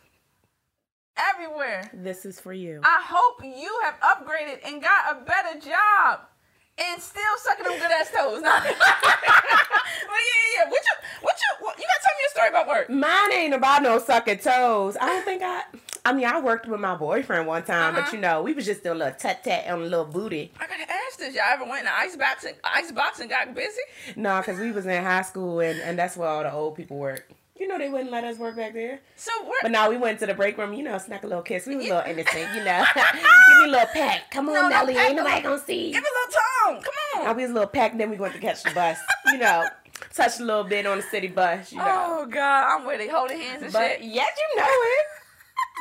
[1.16, 1.90] everywhere.
[1.92, 2.80] This is for you.
[2.82, 6.20] I hope you have upgraded and got a better job.
[6.82, 8.40] And still sucking them good ass toes.
[8.42, 8.64] but yeah,
[10.06, 10.70] yeah, yeah.
[10.70, 12.88] What you, what you, what, you gotta tell me a story about work.
[12.90, 14.96] Mine ain't about no sucking toes.
[15.00, 15.62] I don't think I.
[16.02, 18.04] I mean, I worked with my boyfriend one time, Uh-huh.
[18.06, 20.50] but you know, we was just doing a little tut tat on a little booty.
[20.58, 21.34] I gotta ask this.
[21.34, 23.82] Y'all ever went in the ice box and, ice box and got busy?
[24.16, 26.96] No, because we was in high school and, and that's where all the old people
[26.96, 27.28] work.
[27.58, 29.00] You know, they wouldn't let us work back there.
[29.16, 31.66] So But now we went to the break room, you know, snack a little kiss.
[31.66, 32.82] We was a little innocent, you know.
[32.94, 33.04] Give
[33.58, 34.30] me a little peck.
[34.30, 34.96] Come on, no Nelly.
[34.96, 35.92] Ain't nobody gonna see.
[35.92, 36.32] give me a little
[36.72, 36.82] tongue.
[36.82, 37.24] Come on.
[37.24, 38.98] Now we was a little peck, then we went to catch the bus.
[39.26, 39.68] You know,
[40.14, 41.84] touch a little bit on the city bus, you know.
[42.20, 43.10] Oh God, I'm with it.
[43.10, 44.02] Holding hands and but shit.
[44.02, 45.06] yes, you know it.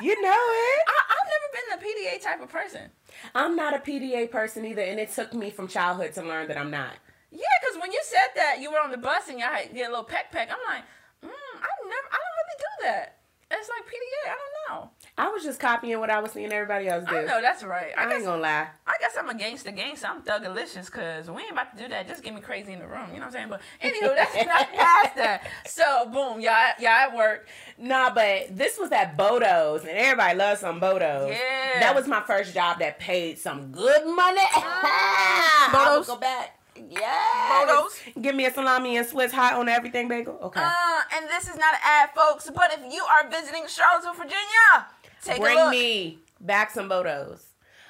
[0.02, 0.82] You know it.
[0.88, 2.90] I, I've never been a PDA type of person.
[3.36, 6.58] I'm not a PDA person either, and it took me from childhood to learn that
[6.58, 6.94] I'm not.
[7.32, 9.88] Yeah, because when you said that you were on the bus and y'all had get
[9.88, 10.84] a little peck peck, I'm like,
[11.24, 13.18] mm, I never, I don't really do that.
[13.52, 14.32] It's like PDA.
[14.32, 14.92] I don't know.
[15.20, 17.18] I was just copying what I was seeing everybody else do.
[17.18, 17.92] I know that's right.
[17.98, 18.68] I, I guess ain't gonna lie.
[18.88, 20.08] I guess I'm a gangster gangster.
[20.08, 22.08] I'm thuggalicious because we ain't about to do that.
[22.08, 23.08] Just get me crazy in the room.
[23.14, 23.50] You know what I'm saying?
[23.50, 25.46] But anywho, that's not past that.
[25.68, 27.50] So boom, y'all, y'all at work.
[27.78, 31.32] Nah, but this was at Bodo's, and everybody loves some Bodo's.
[31.32, 31.82] Yeah.
[31.82, 34.40] That was my first job that paid some good money.
[34.56, 36.08] Would Bodo's?
[36.08, 36.56] go back.
[36.90, 37.66] Yeah.
[37.68, 38.00] Bodo's?
[38.22, 40.40] Give me a salami and Swiss hot on everything bagel.
[40.44, 40.62] Okay.
[40.64, 42.50] Uh, and this is not an ad, folks.
[42.56, 44.88] But if you are visiting Charlottesville, Virginia,
[45.24, 47.46] take Bring me back some Bodo's.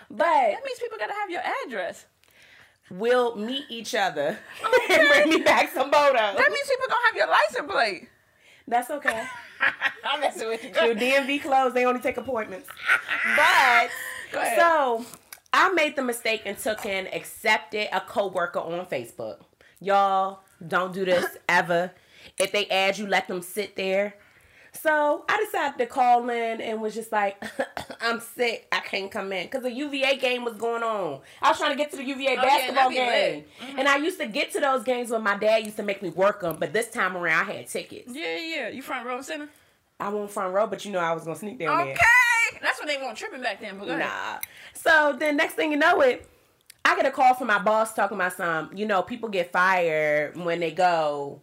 [0.09, 2.05] But That means people gotta have your address.
[2.89, 4.37] we'll meet each other
[4.89, 6.37] and bring me back some Bodo's.
[6.37, 8.09] That means people gonna have your license plate.
[8.67, 9.23] That's okay.
[10.03, 10.69] I'm messing with you.
[10.85, 11.75] Your DMV closed.
[11.75, 12.69] They only take appointments.
[13.35, 13.89] But
[14.55, 15.05] so
[15.51, 19.39] I made the mistake and took and accepted a coworker on Facebook.
[19.79, 21.91] Y'all don't do this ever.
[22.39, 24.15] If they add you, let them sit there.
[24.81, 27.43] So I decided to call in and was just like,
[28.01, 28.67] I'm sick.
[28.71, 31.19] I can't come in because the UVA game was going on.
[31.41, 33.45] I was trying to get to the UVA Oh, basketball that'd game.
[33.61, 33.79] Mm-hmm.
[33.79, 36.09] and I used to get to those games when my dad used to make me
[36.09, 36.57] work them.
[36.59, 38.11] But this time around, I had tickets.
[38.13, 38.69] Yeah, yeah.
[38.69, 39.49] You front row center.
[39.99, 41.93] I won't front row, but you know I was gonna sneak down there.
[41.93, 42.59] Okay.
[42.61, 43.77] That's when they weren't tripping back then.
[43.77, 43.97] But.
[43.97, 44.39] Nah.
[44.73, 46.25] So then next thing you know it,
[46.85, 50.37] I get a call from my boss talking about some, you know, people get fired
[50.37, 51.41] when they go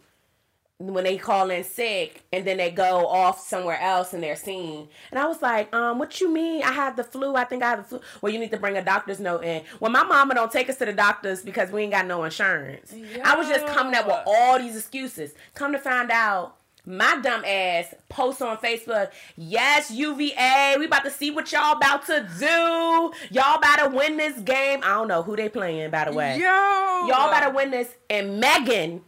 [0.79, 4.87] when they call in sick and then they go off somewhere else and they're seen.
[5.09, 6.61] And I was like, um, what you mean?
[6.61, 7.35] I have the flu.
[7.35, 7.99] I think I have the flu.
[8.21, 9.63] Well, you need to bring a doctor's note in.
[9.79, 12.93] Well, my mama don't take us to the doctors because we ain't got no insurance.
[13.23, 15.33] I was just coming up with all these excuses.
[15.55, 21.11] Come to find out, my dumb ass posts on Facebook, yes, UVA, we about to
[21.11, 23.11] see what y'all about to do.
[23.29, 24.79] Y'all about to win this game.
[24.83, 26.37] I don't know who they playing, by the way.
[26.37, 26.45] Yo.
[26.45, 27.93] Y'all about to win this.
[28.09, 29.01] And Megan,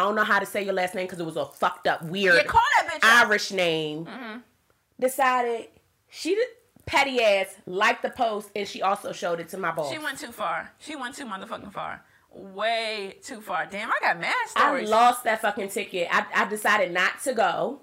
[0.00, 2.02] I don't know how to say your last name because it was a fucked up,
[2.04, 3.06] weird Yeah, call that bitch.
[3.06, 4.06] Irish name.
[4.06, 4.38] Mm-hmm.
[4.98, 5.68] Decided
[6.08, 6.48] she did
[6.86, 9.92] petty ass liked the post and she also showed it to my boss.
[9.92, 10.72] She went too far.
[10.78, 12.02] She went too motherfucking far.
[12.32, 13.66] Way too far.
[13.70, 14.88] Damn, I got mad stories.
[14.88, 16.08] I lost that fucking ticket.
[16.10, 17.80] I, I decided not to go.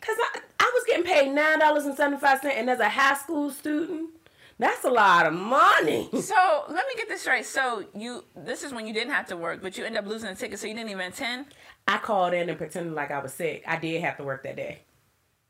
[0.00, 2.88] Cause I, I was getting paid nine dollars and seventy five cents and as a
[2.88, 4.10] high school student,
[4.64, 6.08] that's a lot of money.
[6.20, 7.44] so let me get this straight.
[7.44, 10.30] So you, this is when you didn't have to work, but you end up losing
[10.30, 11.46] the ticket, so you didn't even attend.
[11.86, 13.62] I called in and pretended like I was sick.
[13.66, 14.80] I did have to work that day.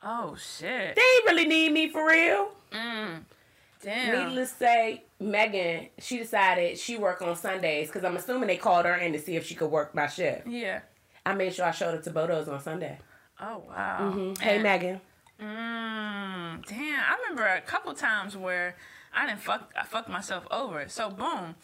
[0.02, 0.96] Oh shit.
[0.96, 2.48] They really need me for real.
[2.72, 4.28] Damn.
[4.28, 8.86] Needless to say, Megan, she decided she work on Sundays because I'm assuming they called
[8.86, 10.46] her in to see if she could work my shift.
[10.46, 10.80] Yeah.
[11.24, 12.98] I made sure I showed up to Bodo's on Sunday.
[13.40, 14.34] Oh wow.
[14.40, 15.00] Hey, And- Megan.
[15.40, 18.76] Mm, damn, I remember a couple times where
[19.14, 20.88] I didn't fuck, I fucked myself over.
[20.88, 21.54] So boom,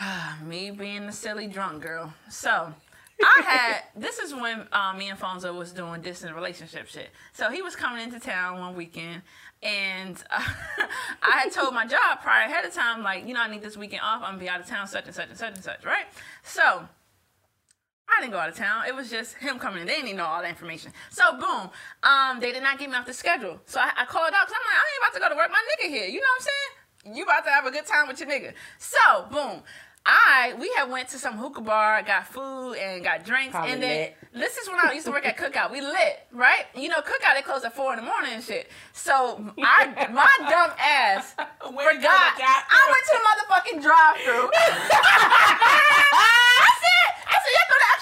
[0.44, 2.12] me being the silly drunk girl.
[2.28, 2.74] So
[3.22, 7.10] I had this is when uh, me and Fonzo was doing distant relationship shit.
[7.32, 9.22] So he was coming into town one weekend,
[9.62, 10.42] and uh,
[11.22, 13.76] I had told my job prior ahead of time, like you know, I need this
[13.76, 14.22] weekend off.
[14.22, 16.06] I'm gonna be out of town, such and such and such and such, right?
[16.42, 16.88] So.
[18.16, 18.86] I didn't go out of town.
[18.86, 19.86] It was just him coming in.
[19.86, 20.92] They didn't even know all the information.
[21.10, 21.70] So boom,
[22.02, 23.58] um, they did not get me off the schedule.
[23.66, 25.50] So I, I called out because I'm like, I ain't about to go to work.
[25.50, 26.06] My nigga here.
[26.06, 26.72] You know what I'm saying?
[27.16, 28.52] You about to have a good time with your nigga.
[28.78, 29.62] So boom,
[30.04, 33.82] I we had went to some hookah bar, got food and got drinks, Probably and
[33.82, 34.16] then lit.
[34.32, 35.70] this is when I used to work at Cookout.
[35.70, 36.64] We lit, right?
[36.74, 38.68] You know, Cookout they close at four in the morning and shit.
[38.92, 42.40] So I my dumb ass to forgot.
[42.40, 44.50] I went to the motherfucking drive-through.
[44.60, 44.64] I
[46.80, 47.99] said, I said, y'all extra honey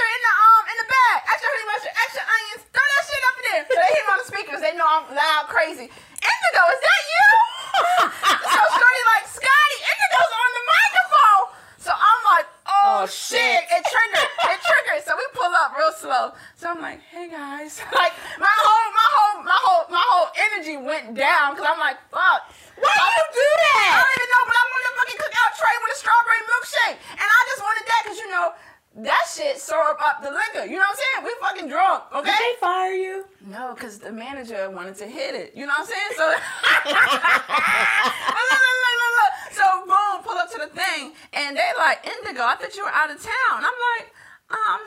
[0.00, 1.18] mustard in the um in the bag.
[1.28, 2.62] Extra honey mustard, extra onions.
[2.72, 3.64] Throw that shit up in there.
[3.68, 4.60] So they hear me on the speakers.
[4.64, 5.86] They know I'm loud, crazy.
[5.92, 7.26] Indigo, is that you?
[8.54, 11.44] so Shorty like, Scotty, Indigo's on the microphone.
[11.80, 13.40] So I'm like, oh, Oh, shit.
[13.40, 13.62] shit.
[13.72, 14.30] It triggered.
[14.52, 15.00] It triggered.
[15.04, 16.32] So we pull up real slow.
[16.56, 17.80] So I'm like, hey guys.
[18.00, 21.96] Like my whole, my whole, my whole, my whole energy went down because I'm like,
[22.12, 22.48] fuck.
[22.80, 23.92] Why are you do I that?
[24.00, 26.96] don't even know, but I wanted a fucking cookout tray with a strawberry milkshake.
[27.20, 28.46] And I just wanted that because, you know,
[29.08, 30.64] that shit soak up the liquor.
[30.68, 31.24] You know what I'm saying?
[31.24, 32.30] We fucking drunk, Did okay?
[32.30, 33.24] they fire you?
[33.46, 35.52] No, because the manager wanted to hit it.
[35.56, 36.12] You know what I'm saying?
[36.16, 36.30] So,
[39.52, 42.92] so boom, pull up to the thing, and they like, Indigo, I thought you were
[42.92, 43.64] out of town.
[43.64, 44.12] I'm like,
[44.50, 44.80] um,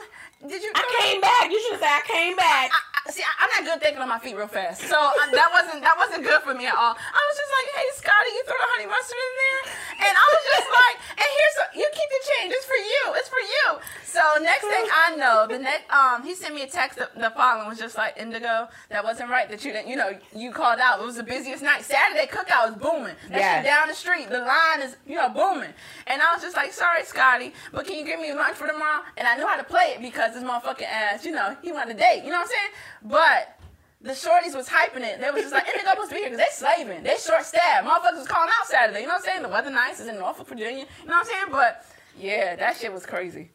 [0.48, 0.70] did you?
[0.74, 1.50] I came back.
[1.50, 2.70] You should have said I came back.
[2.72, 5.12] I, I- see, I- I'm not good thinking on my feet real fast, so uh,
[5.32, 6.94] that wasn't that wasn't good for me at all.
[6.96, 9.62] I was just like, "Hey, Scotty, you throw the honey mustard in there,"
[10.08, 12.50] and I was just like, "And here's a, you keep the change.
[12.56, 13.02] It's for you.
[13.20, 13.66] It's for you."
[14.04, 16.98] So next thing I know, the next um, he sent me a text.
[16.98, 19.48] The, the following was just like, "Indigo, that wasn't right.
[19.50, 21.00] That you didn't, you know, you called out.
[21.00, 21.82] It was the busiest night.
[21.84, 23.14] Saturday cookout was booming.
[23.30, 23.64] That Yes.
[23.66, 25.74] down the street, the line is you know booming."
[26.06, 29.02] And I was just like, "Sorry, Scotty, but can you give me lunch for tomorrow?"
[29.16, 31.96] And I knew how to play it because this motherfucking ass, you know, he wanted
[31.96, 32.22] a date.
[32.24, 32.70] You know what I'm saying?
[33.04, 33.60] But
[34.00, 35.20] the shorties was hyping it.
[35.20, 37.02] They was just like, Indigo must be here because they slaving.
[37.02, 37.86] They short staffed.
[37.86, 39.00] Motherfuckers was calling out Saturday.
[39.00, 39.42] You know what I'm saying?
[39.42, 40.86] The weather nice is in Norfolk, Virginia.
[41.02, 41.44] You know what I'm saying?
[41.50, 41.86] But
[42.18, 43.50] yeah, that shit was crazy.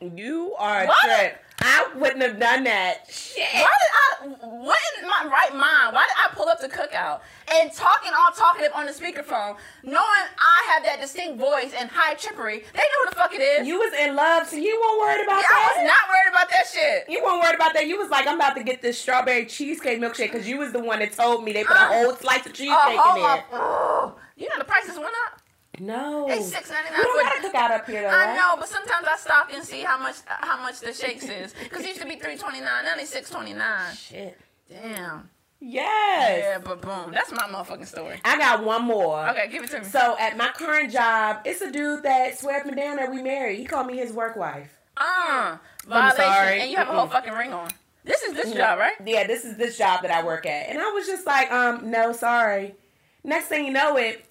[0.00, 0.96] You are a What?
[1.04, 1.42] trip.
[1.62, 3.04] I wouldn't have done that.
[3.10, 3.44] Shit.
[3.52, 7.20] Why did I, what in my right mind, why did I pull up the cookout
[7.52, 12.14] and talking all talkative on the speakerphone, knowing I have that distinct voice and high
[12.14, 12.60] trickery?
[12.72, 13.66] They know who the fuck it is.
[13.66, 15.82] You was in love, so you weren't worried about yeah, I that.
[15.82, 17.04] was not worried about that shit.
[17.10, 17.86] You weren't worried about that.
[17.86, 20.80] You was like, I'm about to get this strawberry cheesecake milkshake because you was the
[20.82, 24.14] one that told me they put a Uh, whole slice of cheesecake Oh, in there.
[24.36, 25.39] you know the prices went up.
[25.80, 26.26] No.
[26.28, 27.00] They six ninety nine.
[27.02, 28.36] We gotta cook out up here though, I right?
[28.36, 31.54] know, but sometimes I stop and see how much how much the shakes is.
[31.70, 33.94] Cause it used to be three twenty nine, now it's six twenty nine.
[33.94, 34.38] Shit.
[34.68, 35.30] Damn.
[35.62, 36.42] Yes.
[36.42, 38.20] Yeah, but boom, that's my motherfucking story.
[38.24, 39.28] I got one more.
[39.30, 39.84] Okay, give it to me.
[39.84, 43.58] So at my current job, it's a dude that up and down that we married.
[43.58, 44.70] He called me his work wife.
[44.96, 46.60] uh, violation, sorry.
[46.60, 47.70] and you have a whole fucking ring on.
[48.04, 48.94] This is this job, right?
[49.04, 50.68] Yeah, this is this job that I work at.
[50.70, 52.74] And I was just like, um, no, sorry.
[53.22, 54.24] Next thing you know it,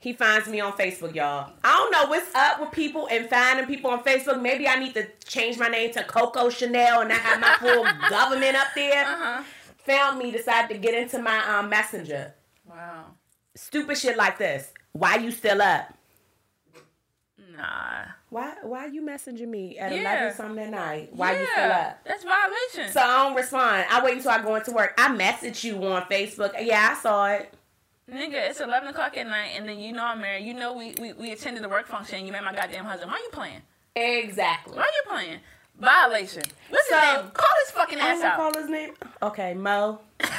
[0.00, 1.52] he finds me on Facebook, y'all.
[1.64, 4.40] I don't know what's up with people and finding people on Facebook.
[4.40, 7.84] Maybe I need to change my name to Coco Chanel and I have my full
[8.08, 9.04] government up there.
[9.04, 9.42] Uh-huh.
[9.86, 12.34] Found me, decided to get into my um messenger.
[12.68, 13.06] Wow.
[13.56, 14.72] Stupid shit like this.
[14.92, 15.92] Why you still up?
[17.56, 18.04] Nah.
[18.30, 20.00] Why why you messaging me at Yeah.
[20.00, 21.08] eleven something at night?
[21.12, 22.04] Why yeah, you still up?
[22.04, 22.92] That's violation.
[22.92, 23.86] So I don't respond.
[23.90, 24.94] I wait until I go into work.
[24.98, 26.52] I message you on Facebook.
[26.60, 27.52] Yeah, I saw it.
[28.10, 30.44] Nigga, it's eleven o'clock at night, and then you know I'm married.
[30.44, 32.24] You know we we, we attended the work function.
[32.24, 33.10] You met my goddamn husband.
[33.10, 33.60] Why you playing?
[33.94, 34.74] Exactly.
[34.76, 35.38] Why are you playing?
[35.78, 36.42] Violation.
[36.70, 37.30] What's So- his name?
[37.32, 38.36] Call his fucking ass out.
[38.36, 38.94] call his name.
[39.22, 40.00] Okay, Mo.
[40.18, 40.30] That's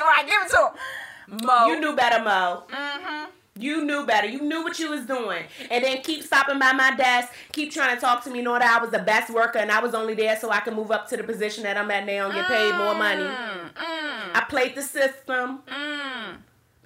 [0.00, 0.24] right.
[0.26, 1.46] Give it to him.
[1.46, 1.66] Mo.
[1.66, 2.64] You knew better, Mo.
[2.70, 3.30] Mm-hmm.
[3.58, 4.26] You knew better.
[4.26, 5.42] You knew what you was doing.
[5.70, 8.78] And then keep stopping by my desk, keep trying to talk to me, knowing that
[8.78, 11.08] I was the best worker and I was only there so I could move up
[11.10, 13.22] to the position that I'm at now and get paid more money.
[13.24, 15.60] Mm, mm, I played the system.
[15.68, 15.99] mm.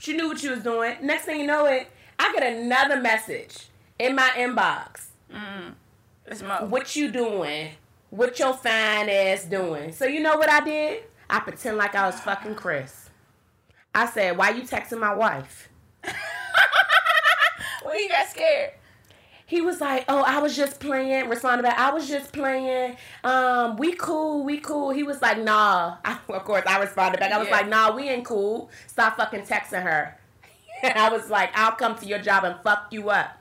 [0.03, 0.97] You knew what she was doing.
[1.03, 5.07] Next thing you know it, I get another message in my inbox.
[5.33, 6.47] Mm-hmm.
[6.47, 6.67] Mo.
[6.67, 7.71] What you doing?
[8.11, 9.93] What your fine ass doing?
[9.93, 11.05] So you know what I did?
[11.29, 13.11] I pretend like I was fucking Chris.
[13.95, 15.69] I said, "Why you texting my wife?"
[17.85, 18.71] Well, you got scared.
[19.47, 22.97] He was like, "Oh, I was just playing." Responded back, "I was just playing.
[23.23, 27.33] Um, we cool, we cool." He was like, "Nah." I, of course, I responded back.
[27.33, 27.57] I was Yeah.
[27.57, 28.71] like, "Nah, we ain't cool.
[28.87, 30.19] Stop fucking texting her."
[30.83, 33.39] And I was like, "I'll come to your job and fuck you up."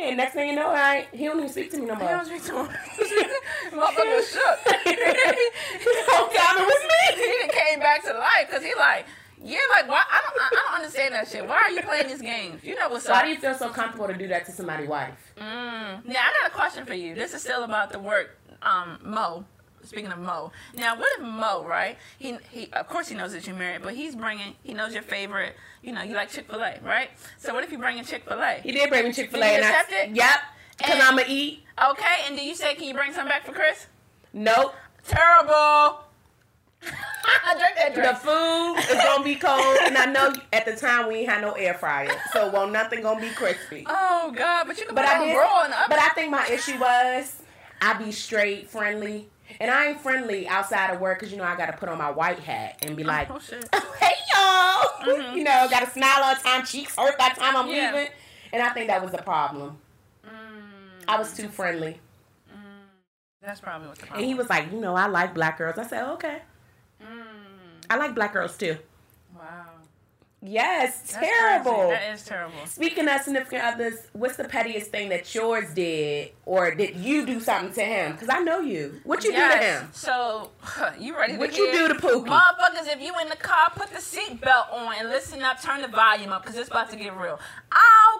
[0.00, 2.08] And next thing you know, I he don't even speak to me no more.
[2.08, 2.66] He don't speak to him.
[3.70, 4.64] Motherfucker was shook.
[4.64, 7.22] the whole time it was me.
[7.42, 9.04] he came back to life because he like,
[9.42, 10.02] yeah, like why?
[10.10, 11.46] I don't, I, I don't understand that shit.
[11.46, 12.62] Why are you playing these games?
[12.62, 13.24] You know what's so Why up.
[13.24, 15.14] do you feel so comfortable to do that to somebody's wife?
[15.38, 16.04] Mm.
[16.04, 17.14] Now I got a question for you.
[17.14, 19.44] This is still about the work, um, Mo.
[19.82, 21.96] Speaking of Mo, now what if Mo, right?
[22.18, 25.02] He he, of course he knows that you're married, but he's bringing, he knows your
[25.02, 25.56] favorite.
[25.82, 27.08] You know, you like Chick Fil A, right?
[27.38, 28.60] So what if you bringing Chick Fil A?
[28.62, 30.14] He did bring me Chick Fil A, and I it?
[30.14, 30.40] yep,
[30.76, 31.64] because I'ma eat.
[31.82, 33.86] Okay, and do you say, can you bring some back for Chris?
[34.34, 34.74] Nope.
[35.06, 36.00] Terrible.
[36.82, 41.40] The food is gonna be cold, and I know at the time we ain't had
[41.42, 43.84] no air fryer, so won't nothing gonna be crispy.
[43.88, 45.42] Oh God, but you can But put I did, in the
[45.76, 45.86] oven.
[45.88, 47.42] but I think my issue was
[47.82, 49.28] I be straight, friendly,
[49.60, 52.10] and I ain't friendly outside of work because you know I gotta put on my
[52.10, 53.38] white hat and be like, oh.
[54.00, 57.66] "Hey y'all," you know, gotta smile all the time, cheeks hurt by the time I'm
[57.66, 57.74] Mm-hmm.
[57.74, 57.92] Yeah.
[57.94, 58.12] leaving,
[58.52, 59.78] and I think that was the problem.
[60.24, 60.30] Mm,
[61.08, 62.00] I was too friendly,
[63.42, 64.20] That's probably what the problem.
[64.20, 66.42] and he was like, "You know, I like black girls." I said, "Okay, Mm,
[67.90, 68.78] I like black girls too."
[69.36, 69.79] wow.
[70.42, 71.88] Yes, That's terrible.
[71.88, 71.90] crazy.
[71.90, 72.66] That is terrible.
[72.66, 77.40] Speaking of significant others, what's the pettiest thing that yours did, or did you do
[77.40, 78.12] something to him?
[78.12, 79.00] Because I know you.
[79.04, 79.88] What you do to him?
[79.92, 80.50] So,
[80.98, 82.26] you ready What you do to Pookie?
[82.26, 85.60] Motherfuckers, if you in the car, put the seatbelt on and listen up.
[85.62, 87.38] Turn the volume up because it's about to get real.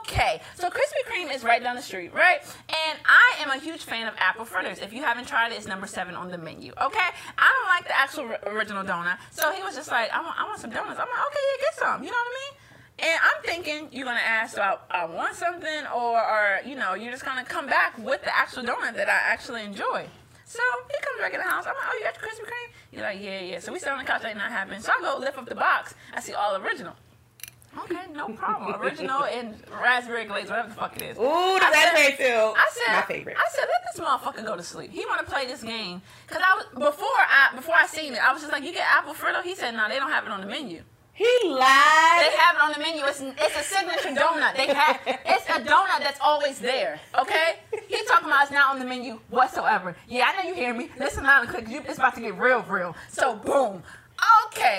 [0.00, 2.40] Okay, so Krispy Kreme is right down the street, right?
[2.68, 4.78] And I am a huge fan of apple fritters.
[4.78, 6.72] If you haven't tried it, it's number seven on the menu.
[6.72, 10.20] Okay, I don't like the actual ri- original donut, so he was just like, I
[10.20, 10.98] want, I want some donuts.
[11.00, 12.04] I'm like, okay, yeah, get some.
[12.04, 12.56] You know what I mean?
[13.02, 16.94] And I'm thinking you're gonna ask, so I, I want something, or, or you know,
[16.94, 20.06] you're just gonna come back with the actual donut that I actually enjoy.
[20.44, 21.64] So he comes back in the house.
[21.66, 22.72] I'm like, oh, you got your Krispy Kreme?
[22.90, 23.58] He's like, yeah, yeah.
[23.60, 24.80] So we sit on the couch, ain't not happening.
[24.80, 25.94] So I go lift up the box.
[26.12, 26.94] I see all original.
[27.84, 28.80] Okay, no problem.
[28.82, 31.16] Original and raspberry glaze, whatever the fuck it is.
[31.18, 32.54] Ooh, the I said- raspberry field.
[32.58, 33.36] I said, my favorite.
[33.38, 34.90] I said, let this motherfucker go to sleep.
[34.90, 38.18] He want to play this game because I was before I before I seen it.
[38.18, 39.40] I was just like, you get apple fritter?
[39.42, 40.82] He said, no, they don't have it on the menu.
[41.20, 42.24] He lied.
[42.24, 43.04] They have it on the menu.
[43.04, 44.56] It's, it's a signature donut.
[44.56, 46.98] They have it's a donut that's always there.
[47.20, 47.56] Okay?
[47.88, 49.94] He's talking about it's not on the menu whatsoever.
[50.08, 50.88] Yeah, I know you hear me.
[50.98, 52.96] Listen loud and It's about to get real, real.
[53.10, 53.82] So boom.
[54.46, 54.69] Okay,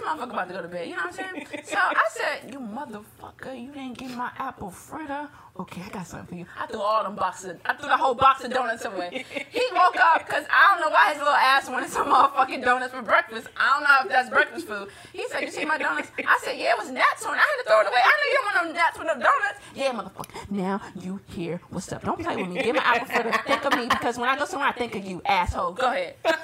[0.00, 0.88] this motherfucker about to go to bed.
[0.88, 1.46] You know what I'm saying?
[1.64, 5.28] So I said, you motherfucker, you didn't get my apple fritter.
[5.58, 6.46] Okay, I got something for you.
[6.58, 7.58] I threw all them boxes.
[7.64, 9.24] I threw the whole box of donuts away.
[9.50, 12.94] He woke up because I don't know why his little ass wanted some motherfucking donuts
[12.94, 13.48] for breakfast.
[13.56, 14.88] I don't know if that's breakfast food.
[15.12, 16.10] He said, you see my donuts?
[16.18, 17.34] I said, yeah, it was nuts on.
[17.34, 18.00] I had to throw it away.
[18.02, 19.58] I know you don't want no nuts with no donuts.
[19.74, 20.50] Yeah, motherfucker.
[20.50, 22.04] Now you hear what's up.
[22.04, 22.62] Don't play with me.
[22.62, 23.32] Give my apple fritter.
[23.46, 25.72] Think of me because when I go somewhere, I think of you, asshole.
[25.72, 26.14] Go ahead.
[26.24, 26.34] Shit,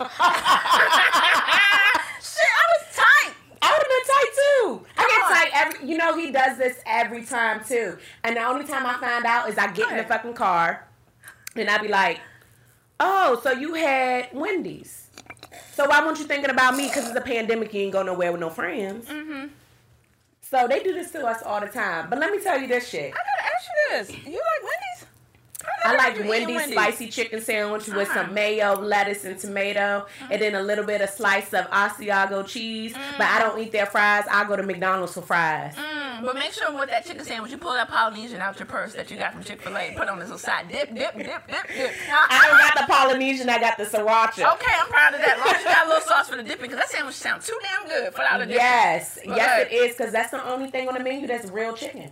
[2.53, 3.33] I was tight.
[3.63, 4.07] I would have
[4.97, 5.89] I get tight every.
[5.89, 7.99] You know he does this every time too.
[8.25, 10.87] And the only time I find out is I get in the fucking car,
[11.55, 12.21] and I be like,
[13.01, 15.09] "Oh, so you had Wendy's?
[15.73, 16.89] So why weren't you thinking about me?
[16.89, 17.75] Because it's a pandemic.
[17.75, 19.07] You ain't go nowhere with no friends.
[19.09, 19.49] Mm-hmm.
[20.41, 22.09] So they do this to us all the time.
[22.09, 23.13] But let me tell you this shit.
[23.13, 24.27] I gotta ask you this.
[24.27, 24.96] You like Wendy's?
[25.85, 28.25] I like heard Wendy's, spicy chicken sandwich with Uh-huh.
[28.25, 32.93] some mayo, lettuce, and tomato, and then a little bit of slice of Asiago cheese.
[33.17, 34.25] But I don't eat their fries.
[34.31, 35.75] I go to McDonald's for fries.
[35.77, 38.95] Mm, but make sure with that chicken sandwich, you pull that Polynesian out your purse
[38.95, 39.95] that you got from Chick Fil A.
[39.97, 41.93] Put on this little side dip, dip, dip, dip, dip.
[42.11, 43.49] I don't got the Polynesian.
[43.49, 44.55] I got the sriracha.
[44.55, 45.37] Okay, I'm proud of that.
[45.39, 47.47] As long as you got a little sauce for the dipping, because that sandwich sounds
[47.47, 48.55] too damn good for of dipping.
[48.55, 51.75] Yes, But- yes, it is because that's the only thing on the menu that's real
[51.75, 52.11] chicken.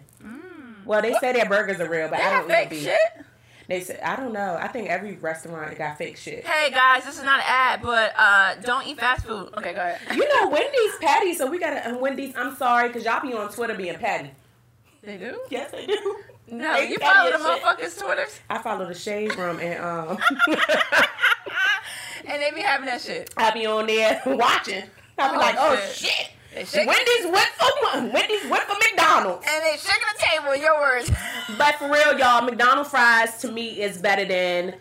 [0.85, 2.47] Well, they say their burgers are real, but Mm.
[2.47, 2.83] They I don't eat beef.
[2.85, 3.25] shit.
[3.69, 4.59] They said, I don't know.
[4.61, 6.45] I think every restaurant got fake shit.
[6.47, 9.49] Hey guys, this is not an ad, but uh, don't eat fast food.
[9.57, 10.17] Okay, go ahead.
[10.17, 12.35] You know Wendy's patty, so we got a Wendy's.
[12.37, 14.31] I'm sorry, cause y'all be on Twitter being patty.
[15.03, 15.39] They do?
[15.51, 16.17] Yes, they do.
[16.49, 20.19] No, They you follow the motherfuckers' Twitters, I follow the shade room and um
[22.27, 23.33] and they be having that shit.
[23.37, 24.83] I be on there watching.
[25.19, 26.11] I be Oh, like, oh shit.
[26.67, 26.87] shit.
[26.87, 29.47] Wendy's went for Wendy's went for McDonald's.
[29.49, 30.57] And they shaking the table.
[30.57, 31.11] Your words.
[31.59, 34.75] But for real, y'all, McDonald's fries to me is better than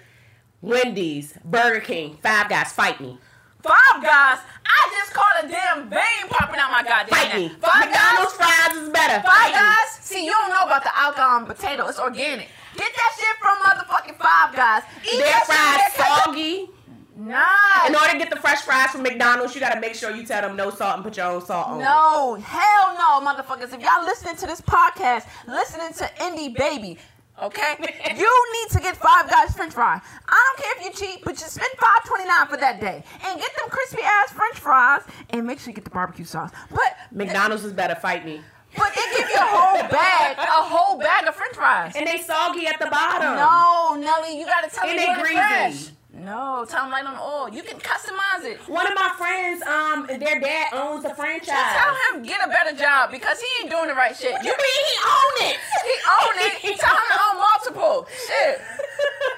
[0.61, 2.72] Wendy's, Burger King, Five Guys.
[2.72, 3.18] Fight me.
[3.61, 4.39] Five guys.
[4.66, 7.47] I just caught a damn vein popping out my goddamn Fight me.
[7.61, 8.51] Five McDonald's guys.
[8.68, 9.53] fries is better Five fight me.
[9.53, 9.89] Guys.
[10.01, 11.88] See, you don't know about the alcohol potato.
[11.88, 12.49] It's organic.
[12.76, 14.84] Get that shit from motherfucking Five Guys.
[15.05, 15.93] Eat Their that shit.
[15.95, 16.70] fries They're- soggy.
[17.16, 17.43] Nah.
[17.88, 20.41] In order to get the fresh fries from McDonald's, you gotta make sure you tell
[20.41, 21.80] them no salt and put your own salt on.
[21.80, 21.84] it.
[21.84, 23.74] No, hell no, motherfuckers.
[23.74, 26.97] If y'all listening to this podcast, listening to Indie Baby,
[27.41, 27.76] okay,
[28.18, 30.01] you need to get Five Guys French fry.
[30.28, 33.03] I don't care if you cheap, but just spend five twenty nine for that day
[33.26, 36.49] and get them crispy ass French fries and make sure you get the barbecue sauce.
[36.72, 38.41] But McDonald's is better fight me.
[38.76, 41.93] but they give you a whole bag, a whole bag of French fries.
[41.95, 43.36] And they soggy at the bottom.
[43.36, 45.36] No, Nelly, you gotta tell And me they greasy.
[45.36, 45.89] fresh.
[46.14, 47.49] No, tell them light on oil.
[47.49, 48.59] You can customize it.
[48.70, 51.47] One of my friends, um, their dad owns a franchise.
[51.47, 54.32] Just tell him get a better job because he ain't doing the right shit.
[54.32, 55.57] You mean he own it?
[55.84, 56.36] He own
[56.70, 56.80] it.
[56.80, 58.07] Tell him to own multiple.
[58.28, 58.61] Shit.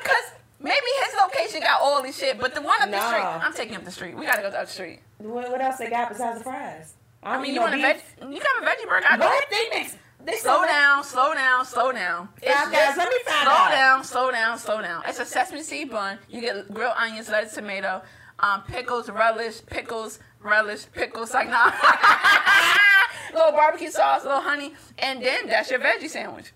[0.03, 3.53] Cause maybe his location got all this shit, but the one up the street, I'm
[3.53, 4.17] taking up the street.
[4.17, 4.99] We gotta go up the street.
[5.19, 6.93] What, what else they got besides the fries?
[7.23, 8.01] I mean, you want a veg?
[8.21, 9.05] You got a veggie burger?
[9.09, 9.25] I go.
[9.25, 9.45] What?
[9.49, 9.95] They mix.
[10.25, 12.29] They Slow down, slow down, slow down.
[12.43, 13.69] Five Guys, let me find slow out.
[13.69, 15.03] down, slow down, slow down.
[15.07, 16.17] It's a sesame seed bun.
[16.27, 18.01] You get grilled onions, lettuce, tomato,
[18.39, 21.71] um, pickles, relish, pickles, relish, pickles, like nah.
[23.35, 26.53] little barbecue sauce, a little honey, and then that's your veggie sandwich.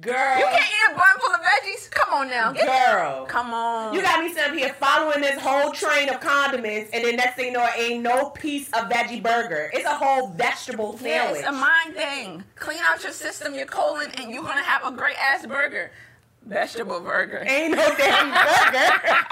[0.00, 0.38] Girl.
[0.38, 1.88] You can't eat a bun full of veggies.
[1.92, 3.24] Come on now, Get- Girl.
[3.26, 3.94] Come on.
[3.94, 7.36] You got me sitting up here following this whole train of condiments, and then next
[7.36, 9.70] thing you know, it ain't no piece of veggie burger.
[9.72, 12.42] It's a whole vegetable Yeah, it's a mind thing.
[12.56, 15.92] Clean out your system, your colon, and you're gonna have a great ass burger.
[16.44, 17.44] Vegetable burger.
[17.46, 18.92] ain't no damn burger.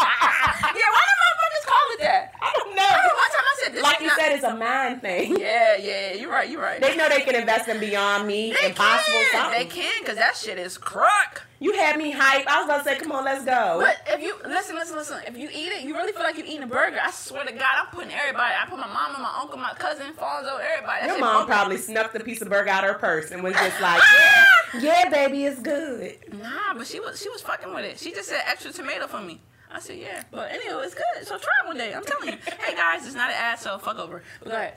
[0.77, 2.34] Yeah, why do motherfuckers call it that?
[2.47, 2.83] I don't know.
[2.83, 5.37] one time I said Like you not- said, it's a mind thing.
[5.41, 6.81] Yeah, yeah, you're right, you're right.
[6.81, 9.59] They know they can invest in Beyond Meat, They Impossible can, something.
[9.59, 11.43] they can, cause that shit is crack.
[11.61, 12.47] You had me hype.
[12.47, 13.81] I was about to say, come on, let's go.
[13.81, 16.45] But if you listen, listen, listen, if you eat it, you really feel like you're
[16.47, 16.99] eating a burger.
[17.03, 18.53] I swear to God, I'm putting everybody.
[18.61, 21.07] I put my mom and my uncle, my cousin, Fonzo, everybody.
[21.07, 23.55] That Your mom probably snuffed a piece of burger out of her purse and was
[23.55, 24.45] just like, yeah,
[24.81, 26.19] yeah, baby, it's good.
[26.35, 27.99] Nah, but she was she was fucking with it.
[27.99, 29.41] She just said extra tomato for me.
[29.75, 31.27] I said yeah, but anyway, it's good.
[31.27, 31.93] So try it one day.
[31.93, 32.39] I'm telling you.
[32.61, 34.23] Hey guys, it's not an ad, so fuck over.
[34.41, 34.75] But go ahead.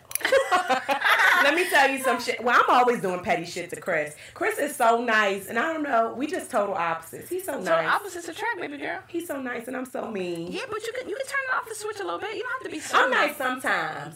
[1.44, 2.44] Let me tell you some shit.
[2.44, 4.16] Well, I'm always doing petty shit to Chris.
[4.34, 7.30] Chris is so nice, and I don't know, we just total opposites.
[7.30, 7.88] He's so So nice.
[7.88, 9.00] opposites attract, baby girl.
[9.08, 10.52] He's so nice, and I'm so mean.
[10.52, 12.36] Yeah, but you can you can turn it off the switch a little bit.
[12.36, 14.16] You don't have to be so I'm nice sometimes.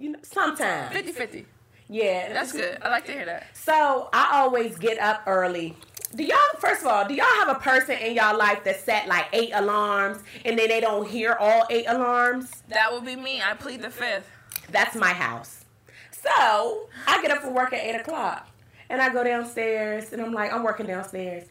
[0.00, 0.94] You know, sometimes.
[0.96, 1.44] 50-50.
[1.90, 2.78] Yeah, That's good.
[2.82, 3.46] I like to hear that.
[3.56, 5.76] So I always get up early.
[6.14, 9.08] Do y'all, first of all, do y'all have a person in y'all life that set
[9.08, 12.62] like eight alarms and then they don't hear all eight alarms?
[12.68, 13.42] That would be me.
[13.42, 14.26] I plead the fifth.
[14.70, 15.64] That's my house.
[16.10, 18.48] So I get up for work at eight o'clock
[18.88, 21.44] and I go downstairs and I'm like, I'm working downstairs.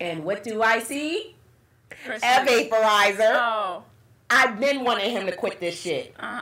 [0.00, 1.34] And what do I see?
[2.06, 3.34] A vaporizer.
[3.34, 3.82] Oh.
[4.30, 6.14] I've been wanting him to quit this shit.
[6.18, 6.40] Uh,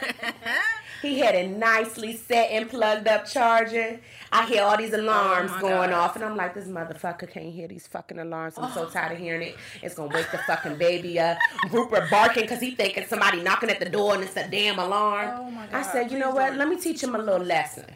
[1.06, 4.00] He had a nicely set and plugged up charger.
[4.32, 5.98] I hear all these alarms Oh going God.
[5.98, 8.54] off, and I'm like, this motherfucker can't hear these fucking alarms.
[8.58, 9.56] I'm so tired of hearing it.
[9.82, 11.38] It's gonna wake the fucking baby up.
[11.70, 15.30] Rupert barking because he thinking somebody knocking at the door and it's a damn alarm.
[15.38, 16.48] Oh my I said, you know what?
[16.50, 16.58] don't.
[16.58, 17.86] Let me teach him a little lesson.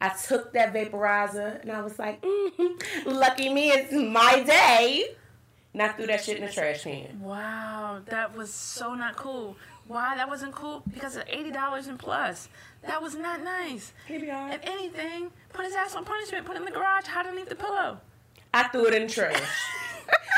[0.00, 5.04] I took that vaporizer and I was like, mm lucky me, it's my day.
[5.72, 7.20] And I threw that shit in the trash can.
[7.22, 9.56] wow, that was so not cool.
[9.88, 10.82] Why that wasn't cool?
[10.92, 12.48] Because of eighty dollars and plus.
[12.86, 13.92] That was not nice.
[14.08, 14.50] Are.
[14.50, 16.46] If anything, put his ass on punishment.
[16.46, 17.06] Put him in the garage.
[17.06, 17.98] Hide underneath the pillow.
[18.54, 19.42] I threw it in the trash.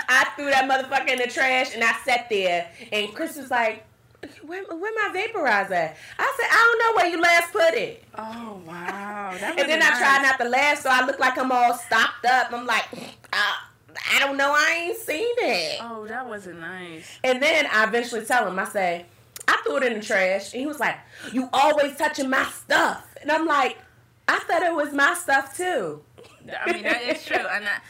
[0.09, 3.85] I threw that motherfucker in the trash and I sat there and Chris was like,
[4.43, 5.97] where, where my vaporizer at?
[6.19, 8.05] I said, I don't know where you last put it.
[8.17, 11.75] Oh wow, And then I tried not to laugh, so I look like I'm all
[11.75, 12.53] stocked up.
[12.53, 12.85] I'm like,
[13.33, 13.59] I,
[14.15, 15.79] I don't know, I ain't seen it.
[15.83, 17.19] Oh, that wasn't nice.
[17.23, 19.07] And then I eventually tell him, I say,
[19.65, 20.53] threw it in the trash.
[20.53, 20.97] And he was like,
[21.33, 23.15] You always touching my stuff.
[23.21, 23.79] And I'm like,
[24.29, 26.03] I thought it was my stuff too.
[26.65, 27.37] I mean, that is true.
[27.37, 27.83] And that,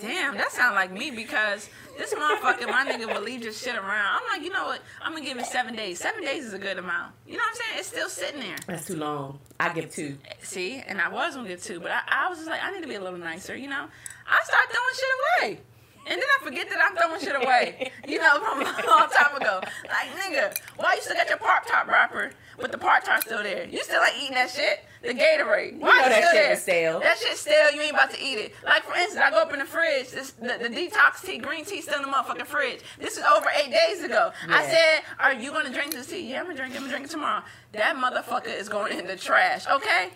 [0.00, 4.20] damn, that sound like me because this motherfucker, my nigga, will leave this shit around.
[4.20, 4.80] I'm like, you know what?
[5.02, 5.98] I'm gonna give it seven days.
[5.98, 7.12] Seven days is a good amount.
[7.26, 7.78] You know what I'm saying?
[7.78, 8.56] It's still sitting there.
[8.66, 9.40] That's too long.
[9.58, 10.18] I give two.
[10.42, 12.82] See, and I was gonna get two, but I, I was just like, I need
[12.82, 13.86] to be a little nicer, you know.
[14.26, 15.60] I start throwing shit away.
[16.06, 17.90] And then I forget that I'm throwing shit away.
[18.06, 19.60] You know, from a long time ago.
[19.84, 23.42] Like, nigga, why you still got your Pop Top wrapper, but the Pop Tart still
[23.42, 23.66] there?
[23.66, 24.84] You still like eating that shit?
[25.02, 25.78] The Gatorade.
[25.78, 26.56] Why know that still shit there?
[26.56, 27.00] stale.
[27.00, 27.70] That shit stale.
[27.72, 28.54] You ain't about to eat it.
[28.64, 30.10] Like for instance, I go up in the fridge.
[30.10, 32.80] This the, the detox tea, green tea, still in the motherfucking fridge.
[32.98, 34.32] This is over eight days ago.
[34.48, 36.30] I said, "Are you gonna drink this tea?
[36.30, 36.72] Yeah, I'm gonna drink.
[36.74, 36.76] it.
[36.78, 37.42] I'm gonna drink it tomorrow."
[37.72, 39.66] That motherfucker is going in the trash.
[39.68, 40.08] Okay.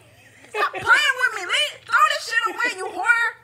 [0.51, 1.79] Stop playing with me, Lee.
[1.87, 3.42] Throw this shit away, you whore.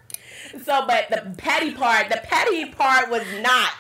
[0.65, 3.73] So, but the petty part, the petty part was not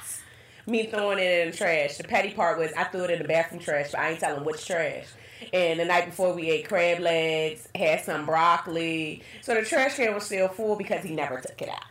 [0.68, 1.96] me throwing it in the trash.
[1.96, 4.44] The petty part was I threw it in the bathroom trash, but I ain't telling
[4.44, 5.06] which trash.
[5.52, 9.22] And the night before we ate crab legs, had some broccoli.
[9.42, 11.84] So the trash can was still full because he never took it out.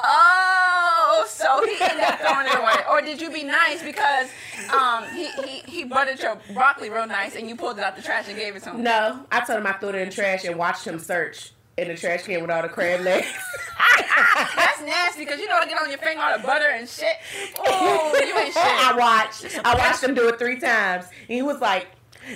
[0.00, 2.84] Oh, so he ended up throwing it away.
[2.88, 4.28] Or did you be nice because
[4.72, 8.02] um, he, he, he buttered your broccoli real nice and you pulled it out the
[8.02, 8.82] trash and gave it to him?
[8.82, 11.88] No, I told him I threw it in the trash and watched him search in
[11.88, 13.26] the trash can with all the crab legs.
[14.56, 17.16] That's nasty because you know I get on your finger all the butter and shit.
[17.58, 18.56] Oh, you ain't shit.
[18.56, 19.58] I watched.
[19.64, 21.06] I watched him do it three times.
[21.06, 21.86] And he was like,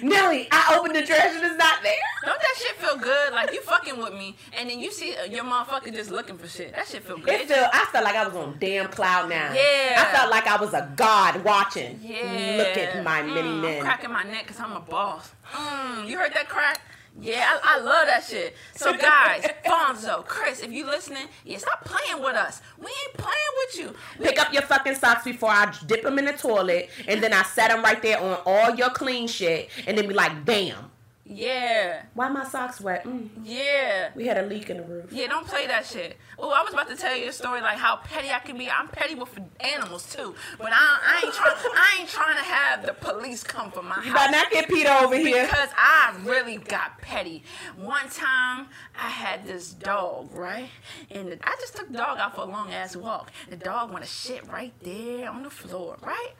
[0.03, 1.93] Nelly, I opened the trash and it's not there.
[2.25, 3.33] Don't that shit feel good?
[3.35, 6.49] Like you fucking with me, and then you see uh, your motherfucker just looking for
[6.49, 6.75] shit.
[6.75, 7.29] That shit feel good.
[7.29, 9.55] It felt, I felt like I was on damn cloud nine.
[9.55, 10.03] Yeah.
[10.09, 11.99] I felt like I was a god watching.
[12.03, 12.55] yeah.
[12.59, 13.83] Look at my mini Mm, men.
[13.83, 15.33] Cracking my neck because I'm a boss.
[15.53, 16.81] Mm, you heard that crack?
[17.21, 18.57] Yeah, I, I love that shit.
[18.75, 22.63] So guys, Fonzo, Chris, if you listening, yeah, stop playing with us.
[22.79, 23.95] We ain't playing with you.
[24.19, 27.33] We- Pick up your fucking socks before I dip them in the toilet, and then
[27.33, 30.91] I set them right there on all your clean shit, and then be like, damn,
[31.35, 33.05] Yeah, why my socks wet?
[33.05, 34.11] Mm, yeah.
[34.15, 35.13] we had a leak in the roof.
[35.13, 36.17] Yeah, don't play that shit.
[36.39, 38.69] Oh, I was about to tell you a story like how petty I can be.
[38.71, 39.31] I'm petty with
[39.61, 41.57] animals too, but I, I ain't trying.
[41.75, 44.15] I ain't trying to have the police come for my You house.
[44.15, 45.45] better not get Peter over here.
[45.47, 47.45] Because I really got petty.
[47.77, 48.69] One time,
[48.99, 50.69] I had this dog, right?
[51.11, 53.31] And I just took the dog out for a long ass walk.
[53.49, 56.33] The dog went to shit right there on the floor, right?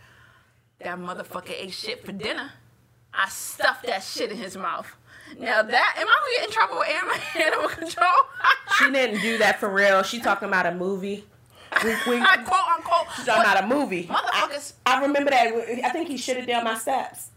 [0.81, 2.53] That motherfucker ate shit for dinner.
[3.15, 4.87] I stuffed that shit in his mouth.
[5.39, 8.13] Now that am I gonna get in trouble with animal, animal control?
[8.77, 10.03] She didn't do that for real.
[10.03, 11.25] She talking about a movie.
[11.83, 12.23] Wink, wink.
[12.23, 13.07] I quote unquote.
[13.17, 14.05] She's talking about a movie.
[14.05, 14.75] Motherfuckers.
[14.85, 15.47] I, I remember that.
[15.85, 17.31] I think he shit it down my steps.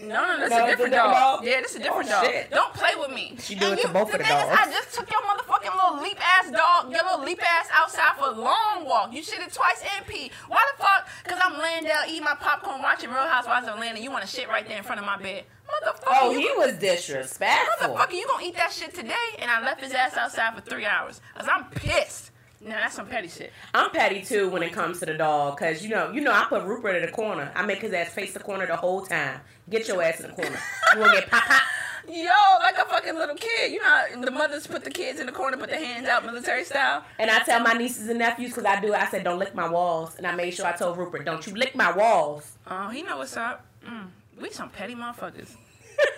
[0.00, 1.40] No, no, that's No, a different different dog.
[1.40, 1.44] dog?
[1.44, 2.24] Yeah, this is a oh, different Oh, dog.
[2.24, 2.50] shit.
[2.50, 3.36] Don't play with me.
[3.38, 4.58] She do And it to both the of the thing is, dogs.
[4.58, 8.28] I just took your motherfucking little leap ass dog, your little leap ass outside for
[8.28, 9.12] a long walk.
[9.12, 10.30] You shit it twice and pee.
[10.48, 11.06] Why the fuck?
[11.24, 14.00] Cause I'm laying down eating my popcorn, watching Real Housewives of Atlanta.
[14.00, 16.02] You want to shit right there in front of my bed, motherfucker?
[16.08, 17.88] Oh, you he was disrespectful.
[17.94, 19.14] Motherfucker, you gonna eat that shit today?
[19.38, 21.20] And I left his ass outside for three hours.
[21.36, 22.30] Cause I'm pissed.
[22.62, 23.52] Now that's some petty shit.
[23.72, 26.44] I'm petty too when it comes to the dog, cause you know, you know, I
[26.48, 27.50] put Rupert in the corner.
[27.54, 29.40] I make his ass face the corner the whole time.
[29.70, 30.58] Get your ass in the corner.
[30.94, 31.62] You wanna get pop pop?
[32.08, 32.24] Yo,
[32.60, 33.72] like a fucking little kid.
[33.72, 36.24] You know, how the mothers put the kids in the corner, put their hands out,
[36.26, 37.04] military style.
[37.18, 38.92] And I tell my nieces and nephews, cause I do.
[38.94, 41.54] I said, don't lick my walls, and I made sure I told Rupert, don't you
[41.54, 42.50] lick my walls.
[42.66, 43.64] Oh, he know what's up.
[43.86, 44.08] Mm,
[44.40, 45.54] we some petty motherfuckers.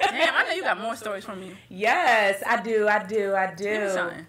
[0.01, 1.53] Damn, I know you got more stories from me.
[1.69, 2.89] Yes, I do.
[2.89, 3.35] I do.
[3.35, 3.93] I Give me do.
[3.93, 4.27] something.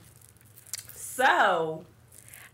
[0.94, 1.86] So,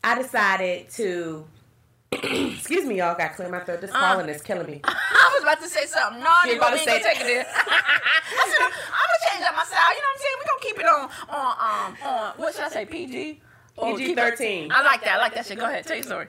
[0.04, 1.45] I decided to.
[2.12, 3.16] Excuse me, y'all.
[3.16, 3.82] Got to clear my throat.
[3.82, 4.00] This Uh.
[4.00, 4.82] pollen is killing me.
[4.84, 6.24] I was about to say something.
[6.24, 7.47] No, You about gonna say- take it.
[7.56, 9.89] I said, I'm gonna change up my style.
[9.93, 10.38] You know what I'm saying?
[10.39, 12.86] We gonna keep it on on um on what should I say?
[12.86, 13.41] PG.
[13.78, 14.72] Or PG-13.
[14.72, 15.14] I like that.
[15.16, 15.58] I like that shit.
[15.58, 15.86] Go ahead.
[15.86, 16.28] Tell your story.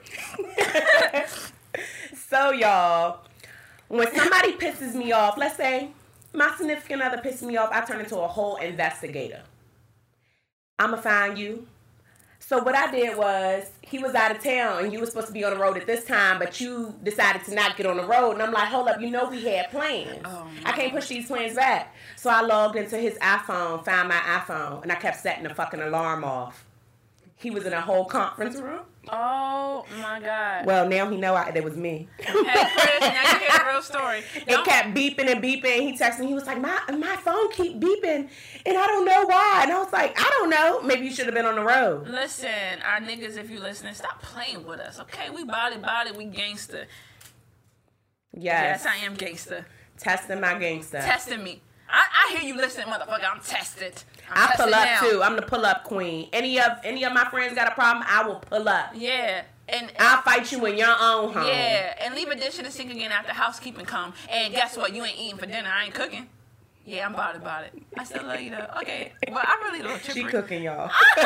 [2.29, 3.19] So, y'all,
[3.89, 5.89] when somebody pisses me off, let's say
[6.33, 9.41] my significant other pisses me off, I turn into a whole investigator.
[10.79, 11.67] I'ma find you.
[12.51, 15.33] So what I did was he was out of town and you were supposed to
[15.33, 18.03] be on the road at this time, but you decided to not get on the
[18.03, 18.31] road.
[18.33, 20.19] And I'm like, hold up, you know we had plans.
[20.25, 21.95] Oh, I can't push these plans back.
[22.17, 25.79] So I logged into his iPhone, found my iPhone, and I kept setting the fucking
[25.79, 26.65] alarm off.
[27.37, 28.81] He was in a whole conference room.
[29.09, 30.65] Oh my god.
[30.67, 32.07] Well, now he know I, it was me.
[32.19, 34.19] Hey Chris, now you hear the real story.
[34.35, 35.73] It Don't- kept beeping and beeping.
[35.79, 36.27] And he texted me.
[36.27, 38.29] He was like, "My my phone keep beeping,
[38.65, 40.81] and I don't know why." And I was like, "I don't know.
[40.83, 42.49] Maybe you should have been on the road." Listen,
[42.85, 45.29] our niggas, if you listening, stop playing with us, okay?
[45.31, 46.85] We body body, we gangster.
[48.33, 49.65] Yes, Yes, I am gangster.
[49.97, 50.99] testing my gangster.
[50.99, 51.61] Testing me.
[51.91, 53.25] I, I hear you listening, motherfucker.
[53.31, 54.01] I'm tested.
[54.29, 54.99] I'm I tested pull up now.
[55.01, 55.23] too.
[55.23, 56.29] I'm the pull up queen.
[56.33, 58.91] Any of any of my friends got a problem, I will pull up.
[58.95, 59.43] Yeah.
[59.69, 61.47] And I'll fight you in your own home.
[61.47, 64.13] yeah, and leave a dish in the sink again after housekeeping come.
[64.29, 64.93] And guess what?
[64.93, 65.69] You ain't eating for dinner.
[65.73, 66.27] I ain't cooking.
[66.85, 67.73] Yeah, I'm about about it.
[67.97, 68.67] I still love you though.
[68.81, 70.91] Okay, well I really don't She cooking, y'all.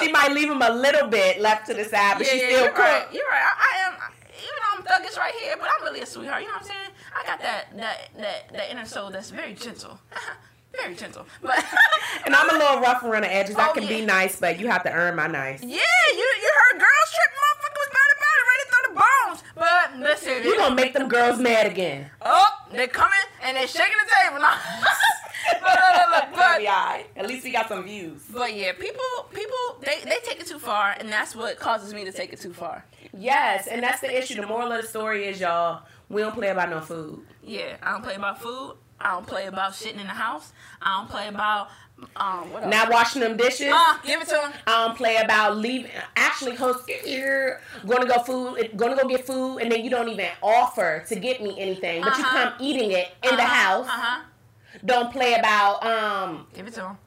[0.00, 2.46] she might leave him a little bit left to the side, but yeah, she yeah,
[2.48, 2.78] still you're cook.
[2.84, 3.06] right.
[3.12, 3.42] You're right.
[3.42, 3.94] I, I am.
[4.36, 6.42] Even though I'm thuggish right here, but I'm really a sweetheart.
[6.42, 6.90] You know what I'm saying?
[7.16, 9.98] I got that that that that inner soul that's very gentle.
[10.80, 11.26] very gentle.
[11.42, 11.64] But
[12.26, 13.56] And I'm a little rough around the edges.
[13.56, 15.62] I Oh, can be nice, but you have to earn my nice.
[15.62, 19.42] Yeah, you you heard girls trip, motherfucker was about it, ready to throw the bones.
[19.56, 22.10] But listen, You gonna make them girls mad again.
[22.22, 24.40] oh, they're coming and they're shaking the table
[25.62, 26.66] but, but, That'll be.
[27.16, 28.22] At least we got some views.
[28.32, 32.04] but yeah, people people they, they take it too far, and that's what causes me
[32.04, 32.84] to take it too far.
[33.16, 34.40] Yes, and that's the issue.
[34.40, 37.24] The moral of the story is, y'all, we don't play about no food.
[37.42, 38.76] Yeah, I don't play about food.
[39.00, 40.52] I don't play about shitting in the house.
[40.82, 41.68] I don't play about
[42.16, 42.66] um what?
[42.68, 43.72] Not washing them dishes.
[43.74, 44.52] Uh, give it to him.
[44.66, 45.90] I don't play about leaving.
[46.16, 49.88] Actually, host here, going to go food, going to go get food, and then you
[49.90, 52.50] don't even offer to get me anything, but you Uh-huh.
[52.50, 53.86] come eating it in the house.
[53.86, 54.22] Uh huh.
[54.84, 56.98] Don't play about um Give it to him.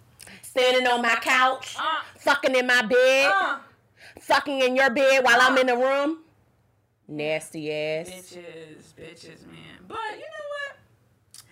[0.41, 3.58] standing on my couch, Uh, fucking in my bed, uh.
[4.20, 6.20] fucking in your bed while I'm in the room.
[7.08, 8.10] Nasty ass.
[8.10, 9.80] Bitches, bitches, man.
[9.88, 11.43] But you know what?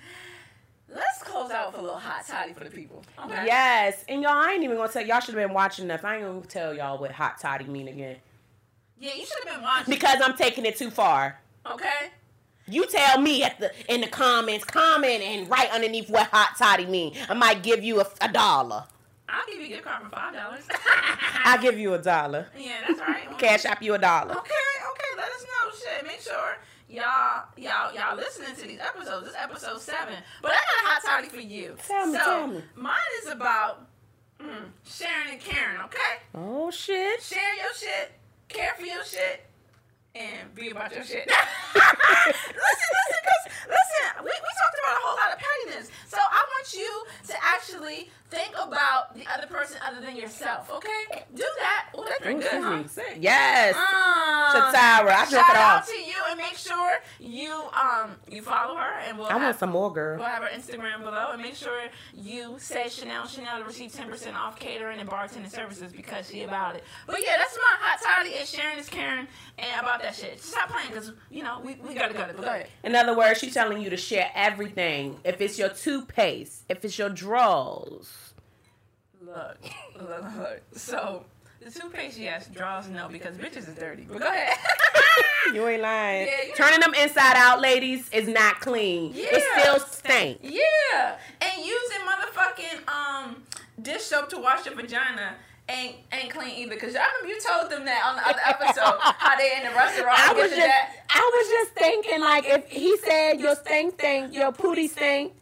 [0.94, 3.02] Let's close out with a little hot toddy for the people.
[3.26, 3.46] Okay.
[3.46, 6.04] Yes, and y'all, I ain't even gonna tell y'all should have been watching enough.
[6.04, 8.18] I ain't gonna tell y'all what hot toddy mean again
[9.00, 9.94] Yeah, you should have been watching.
[9.94, 11.40] because I'm taking it too far.
[11.70, 12.10] Okay.
[12.68, 16.86] You tell me at the in the comments, comment and write underneath what hot toddy
[16.86, 17.14] mean.
[17.30, 18.86] I might give you a, a dollar.
[19.30, 20.64] I'll give you a gift card for five dollars.
[21.46, 22.48] I'll give you a dollar.
[22.58, 23.38] yeah, that's right.
[23.40, 24.32] Cash app you a dollar.
[24.34, 24.91] Okay, okay,
[25.22, 25.72] let us know.
[25.78, 26.58] Shit, make sure
[26.90, 29.26] y'all, y'all, y'all listening to these episodes.
[29.28, 31.76] This is episode seven, but I got a hot topic for you.
[31.88, 32.62] Tell me, so, tell me.
[32.76, 33.88] Mine is about
[34.42, 35.80] mm, sharing and caring.
[35.86, 37.22] Okay, Oh shit.
[37.22, 38.12] share your shit,
[38.50, 39.46] care for your shit,
[40.16, 41.28] and be about your shit.
[41.76, 45.90] listen, listen, cause listen, we, we talked about a whole lot of pettiness.
[46.08, 46.92] So I want you
[47.28, 50.72] to actually think about the other person other than yourself.
[50.72, 51.90] Okay, do that.
[51.96, 52.84] Oh, that drink good, huh?
[53.20, 53.76] Yes.
[53.76, 55.88] Uh, Shatara, I it out off.
[55.88, 59.60] to you and make sure you um you follow her and we'll I have, want
[59.60, 60.18] some more, girl.
[60.18, 61.84] we'll have her Instagram below and make sure
[62.14, 66.44] you say Chanel Chanel to receive ten percent off catering and bartending services because she
[66.44, 66.84] about it.
[67.08, 69.28] But yeah, that's my hot toddy is Sharon is Karen
[69.60, 70.42] and about that shit.
[70.42, 72.26] Stop playing because you know we, we gotta go.
[72.34, 72.68] Go ahead.
[72.84, 75.18] In other words, she's telling you to share everything.
[75.24, 78.34] If it's your toothpaste, if it's your drawers.
[79.22, 79.58] Look,
[80.00, 80.62] look, look.
[80.74, 81.26] So
[81.64, 84.06] the toothpaste yes, draws no because bitches is dirty.
[84.10, 84.58] But go ahead.
[85.54, 86.28] You ain't lying.
[86.28, 89.12] Yeah, you- Turning them inside out, ladies, is not clean.
[89.16, 90.38] It still stink.
[90.44, 93.44] Yeah, and using motherfucking um
[93.82, 95.34] dish soap to wash your vagina
[95.72, 96.76] ain't ain't clean either.
[96.78, 99.76] Cause I remember you told them that on the other episode how they in the
[99.76, 100.20] restaurant.
[100.20, 101.06] I was just, that.
[101.10, 105.34] I was just thinking, like, if he said your stink stink, your pooty stink,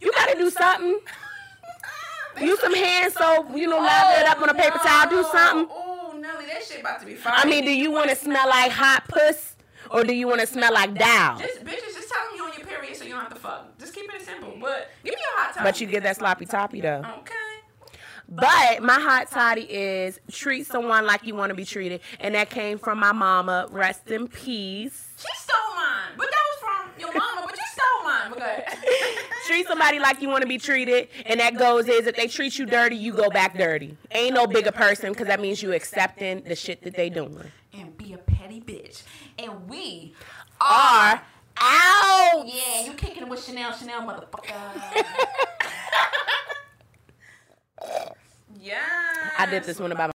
[0.00, 0.98] you gotta do something.
[2.40, 5.22] Use some hand soap, you know, lather oh, it up on a paper towel, do
[5.32, 5.68] something.
[5.70, 7.32] Oh, Nelly, that shit about to be fire.
[7.34, 9.56] I mean, do you want to smell like hot puss,
[9.90, 11.38] or do you want to smell like dow?
[11.38, 13.78] just bitches just telling you on your period so you don't have to fuck.
[13.78, 14.52] Just keep it simple.
[14.60, 15.64] But give me a hot toddy.
[15.64, 17.02] But you get that sloppy toppy though.
[17.20, 17.45] Okay.
[18.28, 22.50] But my hot toddy is treat someone like you want to be treated, and that
[22.50, 23.68] came from my mama.
[23.70, 25.10] Rest in peace.
[25.16, 27.42] She stole mine, but that was from your mama.
[27.46, 28.32] But you stole mine.
[28.42, 28.78] Ahead.
[29.46, 32.58] Treat somebody like you want to be treated, and that goes is if they treat
[32.58, 33.96] you dirty, you go back dirty.
[34.10, 37.44] Ain't no bigger person because that means you accepting the shit that they doing.
[37.72, 39.02] and be a petty bitch.
[39.38, 40.14] And we
[40.60, 41.22] Are
[41.58, 42.42] out.
[42.44, 44.52] Yeah, you kicking it with Chanel, Chanel, motherfucker.
[48.60, 48.80] yeah.
[49.38, 50.04] I did this one about